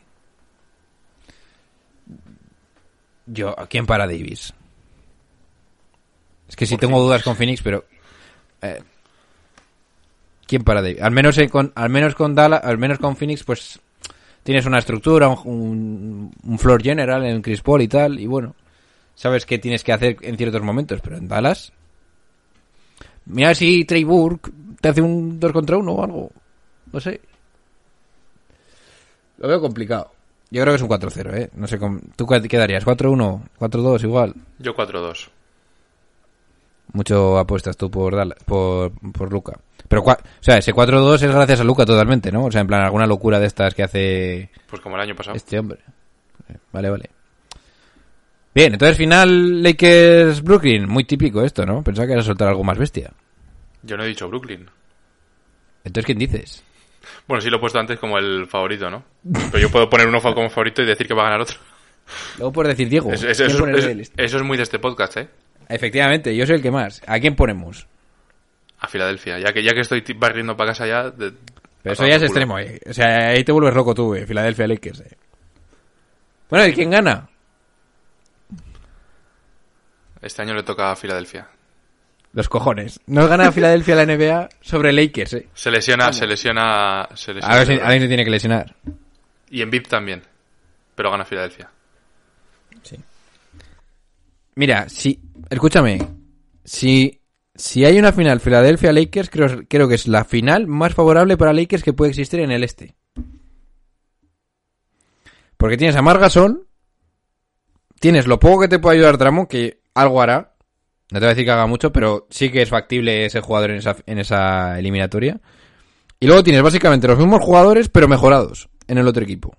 [3.27, 4.53] Yo, ¿a quién para Davis?
[6.47, 7.85] Es que sí tengo dudas con Phoenix, pero
[8.61, 8.81] eh,
[10.47, 11.01] ¿quién para Davis?
[11.01, 13.79] Al menos con al menos con Dallas, al menos con Phoenix pues
[14.41, 18.55] tienes una estructura, un, un, un floor general en Chris Paul y tal y bueno,
[19.13, 21.71] sabes qué tienes que hacer en ciertos momentos, pero en Dallas
[23.25, 24.51] mira si Trey Burke
[24.81, 26.31] te hace un 2 contra 1 o algo.
[26.91, 27.21] No sé.
[29.39, 30.11] Lo veo complicado.
[30.51, 31.49] Yo creo que es un 4-0, ¿eh?
[31.53, 32.85] No sé, cómo- ¿tú qué darías?
[32.85, 33.41] ¿4-1?
[33.59, 34.33] ¿4-2 igual?
[34.57, 35.29] Yo 4-2.
[36.93, 39.59] Mucho apuestas tú por, Dal- por, por Luca.
[39.87, 42.45] Pero, cua- o sea, ese 4-2 es gracias a Luca totalmente, ¿no?
[42.45, 45.35] O sea, en plan, alguna locura de estas que hace Pues como el año pasado.
[45.37, 45.79] este hombre.
[46.71, 47.09] Vale, vale.
[48.55, 50.87] Bien, entonces final Lakers-Brooklyn.
[50.89, 51.83] Muy típico esto, ¿no?
[51.83, 53.11] Pensaba que era soltar algo más bestia.
[53.83, 54.67] Yo no he dicho Brooklyn.
[55.83, 56.63] Entonces, ¿quién dices?
[57.27, 59.03] Bueno, sí lo he puesto antes como el favorito, ¿no?
[59.51, 61.57] Pero yo puedo poner uno como favorito y decir que va a ganar otro.
[62.37, 63.11] Luego por decir Diego.
[63.13, 65.29] Eso, eso- ¿Quién eso- pone eso- el- eso es muy de este podcast, ¿eh?
[65.67, 67.01] Efectivamente, yo soy el que más.
[67.07, 67.87] ¿A quién ponemos?
[68.79, 69.37] A Filadelfia.
[69.39, 71.09] Ya que, ya que estoy barriendo para casa ya...
[71.11, 71.33] de-
[71.83, 72.25] Pero eso ya es culo.
[72.25, 72.79] extremo, eh.
[72.89, 74.25] O sea, ahí te vuelves loco tú, eh.
[74.25, 75.17] Filadelfia Lakers, eh.
[76.49, 77.29] Bueno, ¿y quién gana?
[80.21, 81.47] Este año le toca a Filadelfia.
[82.31, 82.99] Los cojones.
[83.07, 85.47] No gana Filadelfia la NBA sobre Lakers, eh.
[85.53, 87.09] Se lesiona, se lesiona...
[87.15, 88.75] Se lesiona A ver si alguien se tiene que lesionar.
[89.49, 90.21] Y en VIP también.
[90.93, 91.69] Pero gana Filadelfia.
[94.55, 95.19] Mira, si...
[95.49, 95.99] Escúchame.
[96.63, 97.15] Si...
[97.55, 101.83] Si hay una final Filadelfia-Lakers, creo, creo que es la final más favorable para Lakers
[101.83, 102.95] que puede existir en el este.
[105.57, 106.69] Porque tienes a Margasol,
[107.99, 110.55] tienes lo poco que te puede ayudar Drummond, que algo hará.
[111.11, 113.71] No te voy a decir que haga mucho, pero sí que es factible ese jugador
[113.71, 115.41] en esa, eliminatoria.
[116.19, 119.57] Y luego tienes básicamente los mismos jugadores, pero mejorados en el otro equipo.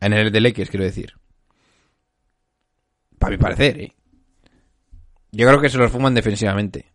[0.00, 1.14] En el de Lakers, quiero decir.
[3.18, 3.94] Para mi parecer, ¿eh?
[5.32, 6.92] Yo creo que se los fuman defensivamente.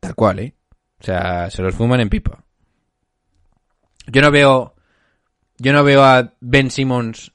[0.00, 0.54] Tal cual, ¿eh?
[1.00, 2.44] O sea, se los fuman en pipa.
[4.06, 4.74] Yo no veo...
[5.58, 7.33] Yo no veo a Ben Simmons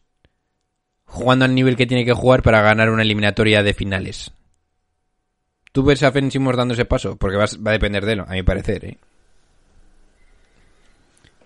[1.10, 4.32] jugando al nivel que tiene que jugar para ganar una eliminatoria de finales.
[5.72, 7.16] ¿Tú ves a Ben Simmons dando ese paso?
[7.16, 8.98] Porque va, a- va a depender de él, a mi parecer, ¿eh?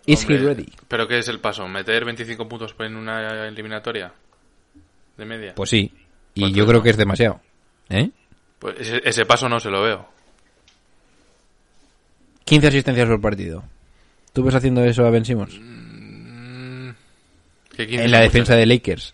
[0.05, 0.65] Is he ready?
[0.89, 1.65] ¿Pero qué es el paso?
[1.67, 4.11] ¿Meter 25 puntos en una eliminatoria?
[5.17, 5.55] ¿De media?
[5.55, 5.93] Pues sí.
[6.33, 6.69] Y Pues yo no.
[6.69, 7.39] creo que es demasiado.
[7.89, 8.09] ¿Eh?
[8.59, 10.09] Pues ese, ese paso no se lo veo.
[12.45, 13.63] 15 asistencias por partido.
[14.33, 15.53] ¿Tú ves haciendo eso a Ben Simmons?
[17.77, 19.13] ¿Qué 15 En la defensa de Lakers.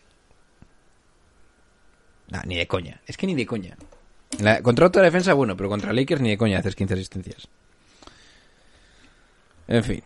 [2.30, 3.00] Nah, ni de coña.
[3.08, 3.76] Es que ni de coña.
[4.42, 7.48] La- contra otra defensa, bueno, pero contra Lakers ni de coña haces 15 asistencias.
[9.68, 10.04] En fin.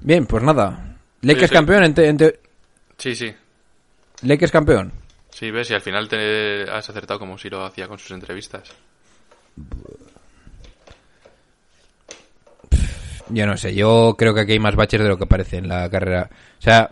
[0.00, 0.96] Bien, pues nada.
[1.22, 1.54] Lakers sí.
[1.54, 2.40] campeón, en te- en te-
[2.98, 3.32] Sí, sí.
[4.22, 4.92] Lakers campeón.
[5.30, 8.70] Sí, ves, y al final te has acertado como si lo hacía con sus entrevistas.
[13.28, 15.68] Yo no sé, yo creo que aquí hay más baches de lo que parece en
[15.68, 16.30] la carrera.
[16.58, 16.90] O sea,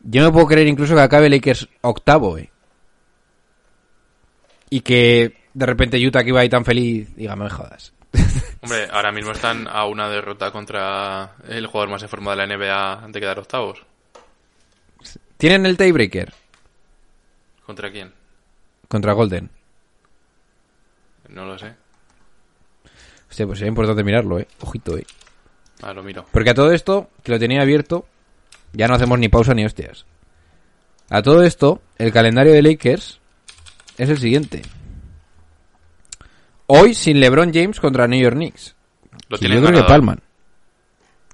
[0.00, 2.50] yo no puedo creer incluso que acabe Lakers octavo, eh.
[4.70, 7.92] Y que de repente Utah que iba ahí tan feliz, diga, me jodas.
[8.62, 12.46] Hombre, ahora mismo están a una derrota contra el jugador más en forma de la
[12.46, 13.82] NBA antes de quedar octavos.
[15.36, 16.32] ¿Tienen el tiebreaker
[17.64, 18.12] ¿Contra quién?
[18.88, 19.50] contra Golden?
[21.28, 21.74] No lo sé.
[23.28, 24.46] Hostia, pues sería importante mirarlo, eh.
[24.60, 25.04] Ojito, eh.
[25.82, 26.24] Ah, lo miro.
[26.30, 28.06] Porque a todo esto, que lo tenía abierto,
[28.72, 30.06] ya no hacemos ni pausa ni hostias.
[31.10, 33.20] A todo esto, el calendario de Lakers
[33.98, 34.62] es el siguiente.
[36.66, 38.74] Hoy sin LeBron James contra New York Knicks.
[39.28, 39.86] Lo Y tienen yo creo ganado.
[39.86, 40.20] que palman.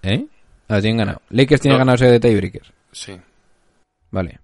[0.03, 0.27] ¿Eh?
[0.69, 1.23] Ah, tienen ganado.
[1.31, 1.79] Lakers tiene No.
[1.79, 2.63] ganado ese de tiebreaker.
[2.93, 3.17] Sí.
[4.11, 4.41] Vale.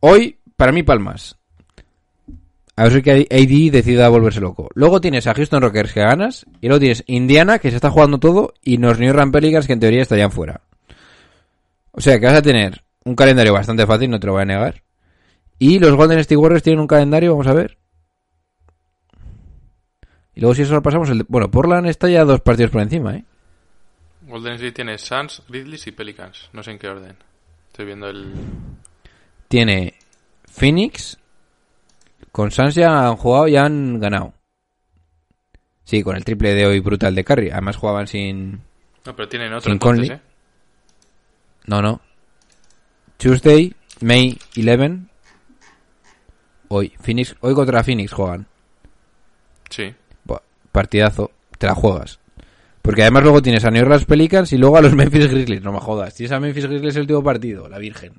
[0.00, 1.36] Hoy, para mí, palmas.
[2.76, 4.70] A ver si que AD decida volverse loco.
[4.74, 6.46] Luego tienes a Houston Rockers que ganas.
[6.62, 8.54] Y luego tienes Indiana que se está jugando todo.
[8.62, 10.62] Y los New Orleans Pelicans que en teoría estarían fuera.
[11.92, 14.46] O sea que vas a tener un calendario bastante fácil, no te lo voy a
[14.46, 14.82] negar.
[15.60, 17.76] Y los Golden State Warriors tienen un calendario, vamos a ver.
[20.34, 22.80] Y luego si eso lo pasamos, el de- bueno, Portland está ya dos partidos por
[22.80, 23.24] encima, ¿eh?
[24.22, 26.48] Golden State tiene Suns, Grizzlies y Pelicans.
[26.52, 27.16] No sé en qué orden.
[27.68, 28.32] Estoy viendo el...
[29.48, 29.94] Tiene
[30.44, 31.18] Phoenix.
[32.32, 34.32] Con Suns ya han jugado y han ganado.
[35.84, 37.50] Sí, con el triple de hoy brutal de Curry.
[37.50, 38.52] Además jugaban sin...
[39.04, 40.18] No, pero tienen otro Sin entonces, Conley.
[40.18, 40.22] ¿eh?
[41.66, 42.00] No, no.
[43.18, 45.09] Tuesday, May 11.
[46.72, 46.92] Hoy.
[47.00, 48.46] Phoenix, hoy contra Phoenix juegan.
[49.68, 49.92] Sí.
[50.24, 50.40] Buah,
[50.72, 51.30] partidazo.
[51.58, 52.18] Te la juegas.
[52.80, 55.62] Porque además luego tienes a New Orleans Pelicans y luego a los Memphis Grizzlies.
[55.62, 56.14] No me jodas.
[56.14, 57.68] Tienes a Memphis Grizzlies el último partido.
[57.68, 58.14] La Virgen.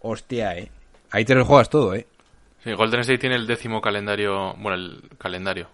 [0.00, 0.70] Hostia, eh.
[1.10, 2.06] Ahí te lo juegas todo, eh.
[2.64, 4.54] Sí, Golden State tiene el décimo calendario...
[4.58, 5.68] Bueno, el calendario.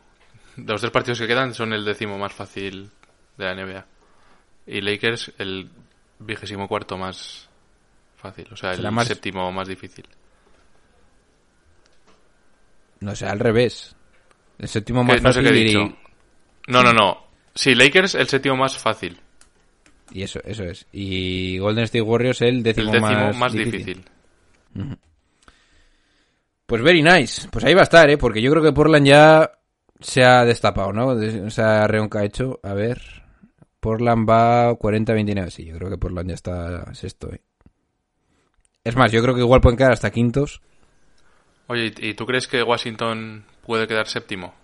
[0.57, 2.90] De los tres partidos que quedan son el décimo más fácil
[3.36, 3.84] de la NBA.
[4.68, 5.68] Y Lakers el
[6.18, 7.48] vigésimo cuarto más
[8.16, 8.46] fácil.
[8.52, 10.07] O sea, el más- séptimo más difícil.
[13.01, 13.94] No sé, al revés.
[14.59, 15.80] El séptimo Que más no sé qué he fácil dicho.
[15.80, 17.26] y, No, no, no.
[17.55, 19.18] Sí, Lakers el séptimo más fácil.
[20.12, 20.86] y eso, eso es.
[20.92, 24.03] Y Golden State Warriors el El décimo, más, más, difícil.
[24.74, 24.99] difícil.
[26.66, 27.49] Pues very nice.
[27.51, 28.18] Pues ahí va a estar, ¿eh?
[28.18, 29.51] Porque yo creo que Portland ya
[30.01, 31.16] se ha destapado, ¿no?
[31.18, 32.61] Que ha hecho.
[32.62, 33.01] A ver.
[33.80, 35.51] Portland va 40-29.
[35.51, 37.40] Sí, yo creo que Portland ya está sexto, ¿eh?
[38.82, 40.61] Es más, yo creo que igual pueden quedar hasta quintos.
[41.68, 44.54] Oye, ¿y tú crees que Washington puede quedar séptimo?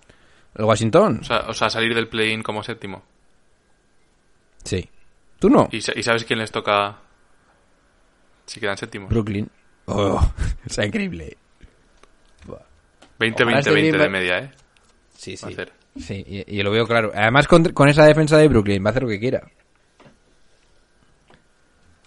[0.55, 1.19] ¿El Washington?
[1.21, 3.03] O sea, o sea salir del play-in como séptimo.
[4.65, 4.89] Sí.
[5.39, 5.69] ¿Tú no?
[5.73, 6.99] ¿Y, sa- y sabes quién les toca
[8.47, 9.09] si quedan séptimos?
[9.11, 9.51] Brooklyn.
[9.87, 10.15] Oh,
[10.67, 11.37] o sea, increíble.
[13.19, 14.51] 20, Ojalá 20, este 20 de media, ¿eh?
[15.17, 15.57] Sí, sí.
[15.99, 17.13] Sí, y, y lo veo claro.
[17.15, 19.43] Además, con, con esa defensa de Brooklyn va a hacer lo que quiera.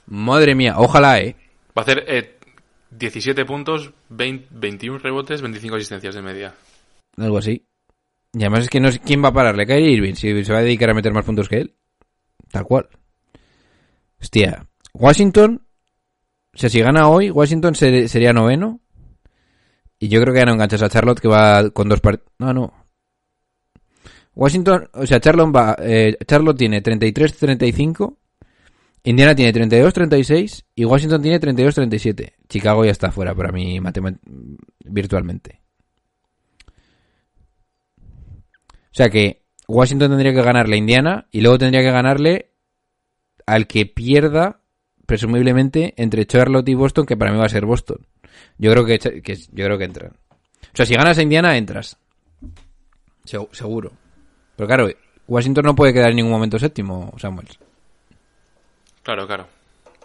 [0.07, 1.35] Madre mía, ojalá, ¿eh?
[1.77, 2.34] Va a hacer eh,
[2.97, 6.53] 17 puntos, 20 21 rebotes, 25 asistencias de media.
[7.17, 7.65] Algo así.
[8.33, 9.65] Y además es que no sé quién va a pararle.
[9.65, 11.75] Kyrie Irving, si se va a dedicar a meter más puntos que él.
[12.51, 12.87] Tal cual.
[14.19, 14.67] Hostia.
[14.93, 15.61] Washington.
[16.53, 18.79] O sea, si gana hoy, Washington ser- sería noveno.
[19.99, 22.29] Y yo creo que ya no enganchas a Charlotte que va con dos partidos.
[22.39, 22.73] No, no.
[24.33, 25.75] Washington, o sea, Charlotte va.
[25.79, 28.17] eh, Charlotte tiene 33-35.
[29.05, 30.65] Indiana tiene 32-36.
[30.75, 32.33] Y Washington tiene 32-37.
[32.49, 33.79] Chicago ya está fuera para mí
[34.83, 35.61] virtualmente.
[37.97, 42.51] O sea que Washington tendría que ganarle a Indiana y luego tendría que ganarle
[43.45, 44.61] al que pierda,
[45.05, 48.07] presumiblemente, entre Charlotte y Boston, que para mí va a ser Boston.
[48.57, 48.97] Yo creo que,
[49.51, 50.11] yo creo que entran.
[50.11, 51.97] O sea, si ganas a Indiana, entras.
[53.25, 53.91] Segu- seguro.
[54.55, 54.89] Pero claro,
[55.27, 57.59] Washington no puede quedar en ningún momento séptimo, Samuels.
[59.05, 59.47] Claro, claro.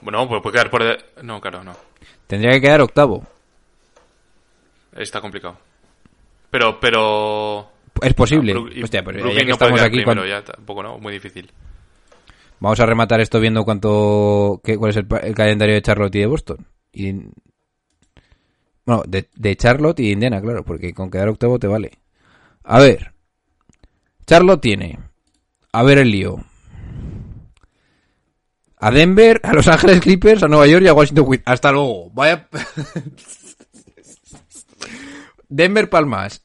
[0.03, 0.85] Bueno, pues puede quedar por...
[0.85, 1.75] de- No, claro, no.
[2.29, 3.27] Tendría que quedar octavo.
[4.97, 5.57] Está complicado.
[6.51, 7.69] Pero, pero...
[8.03, 8.53] Es posible.
[8.55, 10.99] Brook- y Hostia, pero ya que no estamos aquí, primero, ya tampoco, ¿no?
[10.99, 11.51] Muy difícil.
[12.61, 16.21] vamos a rematar esto viendo cuánto, qué, cuál es el, el calendario de Charlotte y
[16.21, 16.67] de Boston.
[16.93, 17.13] Y,
[18.87, 21.93] bueno, de, de Charlotte y de Indiana, claro, porque con quedar octavo te vale.
[22.65, 23.13] A ver,
[24.27, 24.99] Charlotte tiene,
[25.73, 26.39] a ver el lío,
[28.81, 31.49] a Denver, a Los Ángeles Clippers, a Nueva York y a Washington Wizards.
[31.51, 32.11] Hasta luego.
[32.11, 32.49] Vaya.
[35.49, 36.45] Denver Palmas.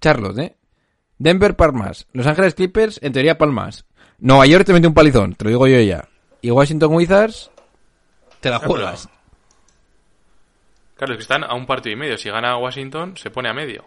[0.00, 0.56] Charlotte, ¿eh?
[1.18, 2.06] Denver Palmas.
[2.12, 3.84] Los Ángeles Clippers, en teoría Palmas.
[4.18, 6.08] Nueva York te mete un palizón, te lo digo yo ya.
[6.40, 7.50] Y Washington Wizards,
[8.40, 9.08] te la juegas.
[10.96, 12.16] Claro, es que están a un partido y medio.
[12.18, 13.84] Si gana Washington, se pone a medio.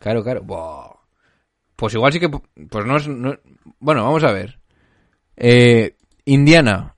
[0.00, 0.42] Claro, claro.
[0.42, 0.90] Buah.
[1.76, 2.28] Pues igual sí que...
[2.28, 3.08] Pues no es...
[3.08, 3.38] no-
[3.78, 4.58] Bueno, vamos a ver.
[5.36, 6.91] Eh, Indiana.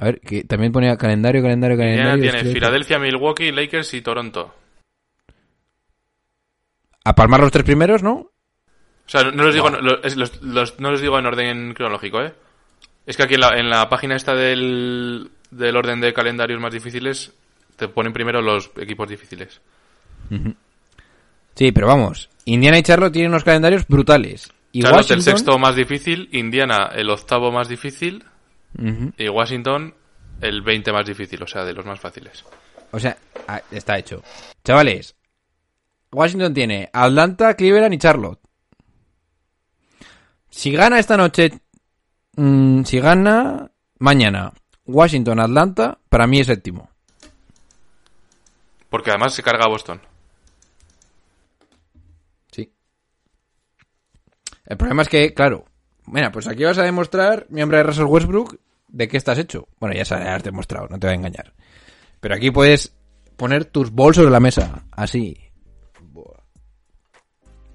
[0.00, 2.14] A ver, que también ponía calendario, calendario, calendario.
[2.14, 4.54] Indiana tiene Filadelfia, Milwaukee, Lakers y Toronto.
[7.04, 8.12] A palmar los tres primeros, ¿no?
[8.14, 8.30] O
[9.06, 9.68] sea, no los digo,
[10.02, 12.32] es- los- los- no los digo en orden cronológico, ¿eh?
[13.06, 16.72] Es que aquí en la, en la página esta del, del orden de calendarios más
[16.72, 17.32] difíciles
[17.76, 19.60] te ponen primero los equipos difíciles.
[21.54, 22.30] Sí, pero vamos.
[22.46, 24.50] Indiana y Charlotte tienen unos calendarios brutales.
[24.72, 25.16] Y Charlotte Washington...
[25.18, 28.24] el sexto más difícil, Indiana el octavo más difícil
[28.76, 29.94] y Washington,
[30.40, 32.44] el 20 más difícil, o sea, de los más fáciles.
[32.92, 33.16] O sea,
[33.46, 34.22] ah, está hecho.
[34.64, 35.16] Chavales,
[36.12, 38.40] Washington tiene Atlanta, Cleveland y Charlotte.
[40.48, 41.60] Si gana esta noche,
[42.36, 44.52] mm, si gana mañana
[44.86, 46.90] Washington, Atlanta, para mí es séptimo.
[48.88, 50.00] Porque además se carga a Boston.
[52.50, 52.72] Sí.
[54.66, 55.64] El problema es que, claro,
[56.10, 58.58] mira, pues aquí vas a demostrar, mi hombre de Russell Westbrook,
[58.88, 59.68] de qué estás hecho.
[59.78, 61.52] Bueno, ya sabes, has demostrado, no te voy a engañar.
[62.20, 62.94] Pero aquí puedes
[63.36, 65.36] poner tus bolsos sobre la mesa, así.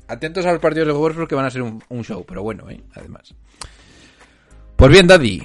[0.07, 2.69] Atentos a los partidos de Westbrook que van a ser un, un show, pero bueno,
[2.69, 2.79] ¿eh?
[2.93, 3.33] Además.
[4.75, 5.41] Pues bien, Daddy.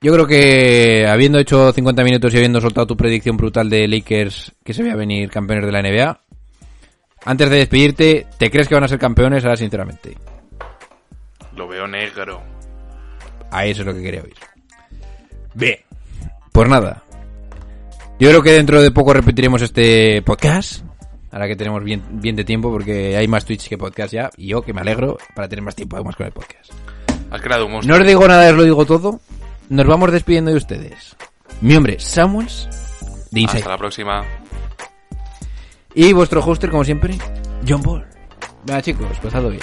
[0.00, 4.52] Yo creo que habiendo hecho 50 minutos y habiendo soltado tu predicción brutal de Lakers
[4.64, 6.20] que se veía venir campeones de la NBA,
[7.24, 10.16] antes de despedirte, ¿te crees que van a ser campeones ahora sinceramente?
[11.56, 12.42] Lo veo negro.
[13.50, 14.36] A eso es lo que quería oír.
[15.54, 15.78] Bien.
[16.52, 17.02] Pues nada.
[18.18, 20.84] Yo creo que dentro de poco repetiremos este podcast.
[21.30, 24.30] Ahora que tenemos bien, bien de tiempo porque hay más Twitch que podcast ya.
[24.36, 26.72] Y yo que me alegro para tener más tiempo además con el podcast.
[27.30, 27.96] Has creado un monstruo.
[27.96, 29.20] No os digo nada, os lo digo todo.
[29.68, 31.16] Nos vamos despidiendo de ustedes.
[31.60, 32.68] Mi hombre, Samuels,
[33.30, 33.58] de Inside.
[33.58, 34.24] Hasta la próxima.
[35.94, 37.18] Y vuestro hoster, como siempre,
[37.66, 38.06] John Ball.
[38.64, 39.62] Venga, chicos, pasadlo bien.